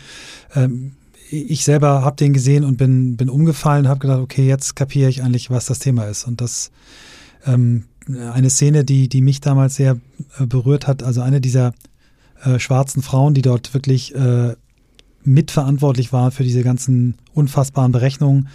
[0.55, 0.93] Ähm,
[1.31, 5.22] ich selber habe den gesehen und bin, bin umgefallen, habe gedacht, okay, jetzt kapiere ich
[5.22, 6.27] eigentlich, was das Thema ist.
[6.27, 6.70] Und das
[7.47, 9.99] ähm, eine Szene, die, die mich damals sehr
[10.39, 11.72] äh, berührt hat, also eine dieser
[12.43, 14.55] äh, schwarzen Frauen, die dort wirklich äh,
[15.25, 18.49] mitverantwortlich war für diese ganzen unfassbaren Berechnungen,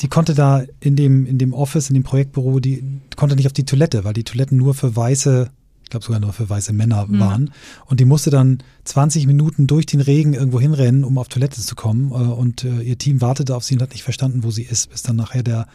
[0.00, 2.82] die konnte da in dem, in dem Office, in dem Projektbüro, die
[3.16, 5.50] konnte nicht auf die Toilette, weil die Toiletten nur für weiße,
[5.84, 7.20] ich glaube sogar nur für weiße Männer mhm.
[7.20, 7.50] waren.
[7.86, 11.76] Und die musste dann 20 Minuten durch den Regen irgendwo hinrennen, um auf Toilette zu
[11.76, 12.10] kommen.
[12.10, 14.90] Äh, und äh, ihr Team wartete auf sie und hat nicht verstanden, wo sie ist,
[14.90, 15.68] bis dann nachher der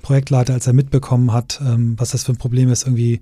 [0.00, 3.20] Projektleiter, als er mitbekommen hat, ähm, was das für ein Problem ist, irgendwie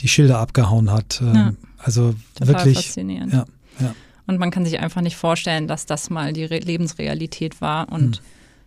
[0.00, 1.20] die Schilder abgehauen hat.
[1.22, 1.52] Ähm, ja.
[1.78, 2.76] Also wirklich.
[2.76, 3.32] Faszinierend.
[3.32, 3.44] Ja,
[3.78, 3.94] ja.
[4.26, 7.90] Und man kann sich einfach nicht vorstellen, dass das mal die Re Lebensrealität war.
[7.92, 8.24] Und mhm.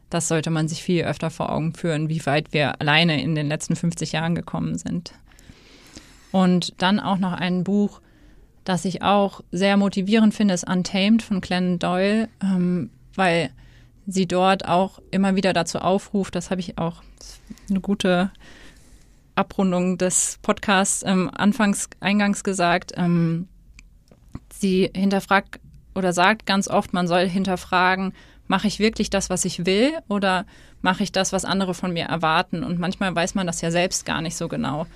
[0.09, 3.47] das sollte man sich viel öfter vor Augen führen, wie weit wir alleine in den
[3.47, 5.13] letzten 50 Jahren gekommen sind.
[6.31, 8.01] Und dann auch noch ein Buch,
[8.63, 13.49] das ich auch sehr motivierend finde, ist Untamed von Glennon Doyle, ähm, weil
[14.05, 17.03] sie dort auch immer wieder dazu aufruft, das habe ich auch
[17.69, 18.31] eine gute
[19.35, 23.47] Abrundung des Podcasts ähm, anfangs eingangs gesagt, ähm,
[24.51, 25.59] sie hinterfragt
[25.95, 28.13] oder sagt ganz oft, man soll hinterfragen,
[28.47, 30.45] mache ich wirklich das, was ich will oder
[30.81, 32.63] mache ich das, was andere von mir erwarten?
[32.63, 34.87] Und manchmal weiß man das ja selbst gar nicht so genau.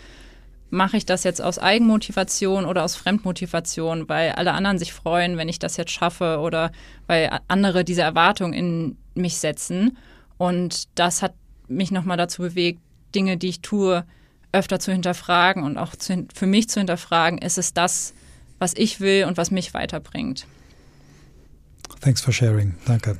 [0.70, 5.50] Mache ich das jetzt aus Eigenmotivation oder aus Fremdmotivation, weil alle anderen sich freuen, wenn
[5.50, 6.72] ich das jetzt schaffe oder
[7.08, 9.98] weil andere diese Erwartung in mich setzen?
[10.38, 11.34] Und das hat
[11.68, 12.80] mich nochmal dazu bewegt,
[13.14, 14.06] Dinge, die ich tue,
[14.54, 18.14] öfter zu hinterfragen und auch zu, für mich zu hinterfragen, ist es das,
[18.62, 20.46] was ich will und was mich weiterbringt.
[22.00, 22.76] Thanks for sharing.
[22.86, 23.18] Danke.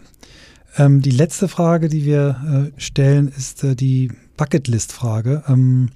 [0.78, 5.44] Ähm, die letzte Frage, die wir äh, stellen, ist äh, die Bucketlist-Frage.
[5.48, 5.90] Ähm,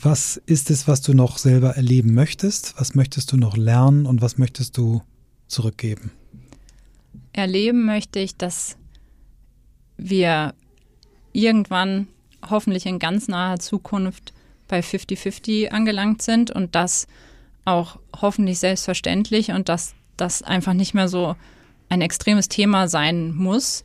[0.00, 2.74] was ist es, was du noch selber erleben möchtest?
[2.78, 5.02] Was möchtest du noch lernen und was möchtest du
[5.46, 6.10] zurückgeben?
[7.32, 8.78] Erleben möchte ich, dass
[9.98, 10.54] wir
[11.32, 12.08] irgendwann
[12.48, 14.32] hoffentlich in ganz naher Zukunft
[14.66, 17.06] bei 50-50 angelangt sind und das
[17.66, 21.36] auch hoffentlich selbstverständlich und dass das einfach nicht mehr so
[21.88, 23.84] ein extremes Thema sein muss,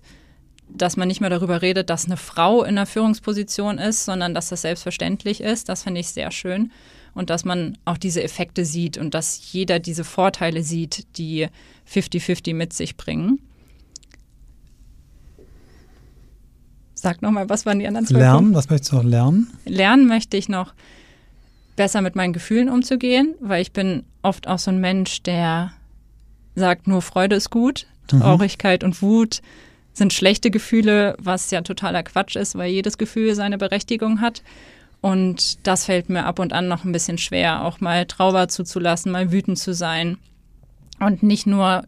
[0.69, 4.49] dass man nicht mehr darüber redet, dass eine Frau in einer Führungsposition ist, sondern dass
[4.49, 5.67] das selbstverständlich ist.
[5.67, 6.71] Das finde ich sehr schön.
[7.13, 11.47] Und dass man auch diese Effekte sieht und dass jeder diese Vorteile sieht, die
[11.91, 13.39] 50-50 mit sich bringen.
[16.93, 19.51] Sag nochmal, was waren die anderen zwei Lernen, was möchtest du noch lernen?
[19.65, 20.73] Lernen möchte ich noch
[21.75, 25.73] besser mit meinen Gefühlen umzugehen, weil ich bin oft auch so ein Mensch, der
[26.55, 28.89] sagt, nur Freude ist gut, Traurigkeit mhm.
[28.89, 29.41] und Wut
[29.93, 34.41] sind schlechte Gefühle, was ja totaler Quatsch ist, weil jedes Gefühl seine Berechtigung hat.
[35.01, 39.11] Und das fällt mir ab und an noch ein bisschen schwer, auch mal Trauer zuzulassen,
[39.11, 40.17] mal wütend zu sein
[40.99, 41.83] und nicht nur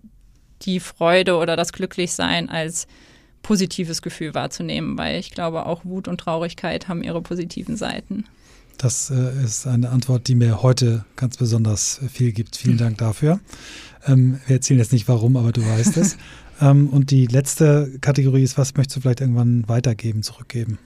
[0.64, 2.88] die Freude oder das Glücklichsein als
[3.44, 8.26] positives Gefühl wahrzunehmen, weil ich glaube, auch Wut und Traurigkeit haben ihre positiven Seiten.
[8.78, 12.56] Das äh, ist eine Antwort, die mir heute ganz besonders viel gibt.
[12.58, 13.40] Vielen Dank dafür.
[14.06, 16.18] Ähm, wir erzählen jetzt nicht warum, aber du weißt es.
[16.62, 20.78] Ähm, und die letzte Kategorie ist, was möchtest du vielleicht irgendwann weitergeben, zurückgeben?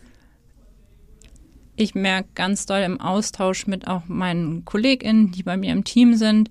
[1.75, 6.15] Ich merke ganz doll im Austausch mit auch meinen KollegInnen, die bei mir im Team
[6.15, 6.49] sind,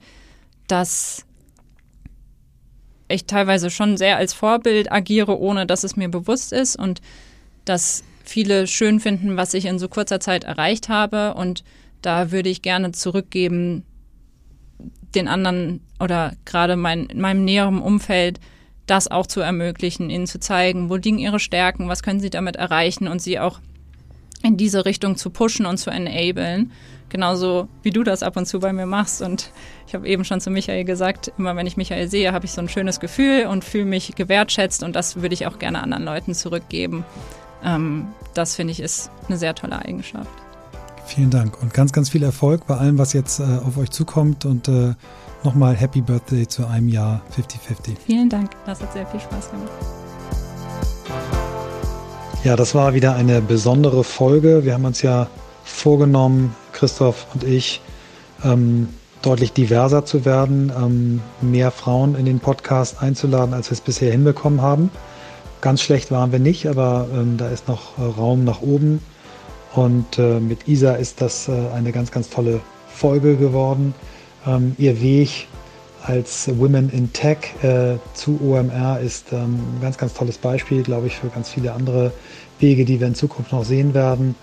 [0.68, 1.24] dass
[3.08, 7.00] ich teilweise schon sehr als Vorbild agiere, ohne dass es mir bewusst ist und
[7.64, 11.34] dass viele schön finden, was ich in so kurzer Zeit erreicht habe.
[11.34, 11.64] Und
[12.02, 13.84] da würde ich gerne zurückgeben,
[15.14, 18.40] den anderen oder gerade mein, meinem näheren Umfeld
[18.86, 22.56] das auch zu ermöglichen, ihnen zu zeigen, wo liegen ihre Stärken, was können sie damit
[22.56, 23.60] erreichen und sie auch
[24.42, 26.72] in diese Richtung zu pushen und zu enablen.
[27.08, 29.22] Genauso wie du das ab und zu bei mir machst.
[29.22, 29.50] Und
[29.86, 32.60] ich habe eben schon zu Michael gesagt, immer wenn ich Michael sehe, habe ich so
[32.60, 36.34] ein schönes Gefühl und fühle mich gewertschätzt und das würde ich auch gerne anderen Leuten
[36.34, 37.04] zurückgeben.
[37.66, 40.30] Ähm, das finde ich ist eine sehr tolle Eigenschaft.
[41.04, 44.44] Vielen Dank und ganz, ganz viel Erfolg bei allem, was jetzt äh, auf euch zukommt
[44.44, 44.94] und äh,
[45.44, 47.96] nochmal Happy Birthday zu einem Jahr 50-50.
[48.04, 49.70] Vielen Dank, das hat sehr viel Spaß gemacht.
[52.44, 54.64] Ja, das war wieder eine besondere Folge.
[54.64, 55.26] Wir haben uns ja
[55.64, 57.80] vorgenommen, Christoph und ich,
[58.44, 58.88] ähm,
[59.22, 64.12] deutlich diverser zu werden, ähm, mehr Frauen in den Podcast einzuladen, als wir es bisher
[64.12, 64.90] hinbekommen haben.
[65.66, 69.00] Ganz schlecht waren wir nicht, aber ähm, da ist noch äh, Raum nach oben.
[69.74, 73.92] Und äh, mit Isa ist das äh, eine ganz, ganz tolle Folge geworden.
[74.46, 75.48] Ähm, ihr Weg
[76.04, 81.08] als Women in Tech äh, zu OMR ist ähm, ein ganz, ganz tolles Beispiel, glaube
[81.08, 82.12] ich, für ganz viele andere
[82.60, 84.36] Wege, die wir in Zukunft noch sehen werden.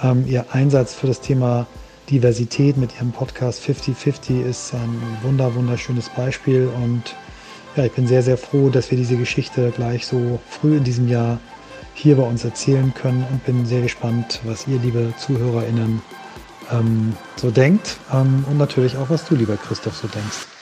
[0.00, 1.66] Ähm, ihr Einsatz für das Thema
[2.08, 7.16] Diversität mit ihrem Podcast 50-50 ist ein wunder, wunderschönes Beispiel und
[7.78, 11.06] ja, ich bin sehr, sehr froh, dass wir diese Geschichte gleich so früh in diesem
[11.06, 11.38] Jahr
[11.94, 16.02] hier bei uns erzählen können und bin sehr gespannt, was ihr, liebe ZuhörerInnen,
[16.72, 20.57] ähm, so denkt ähm, und natürlich auch, was du, lieber Christoph, so denkst.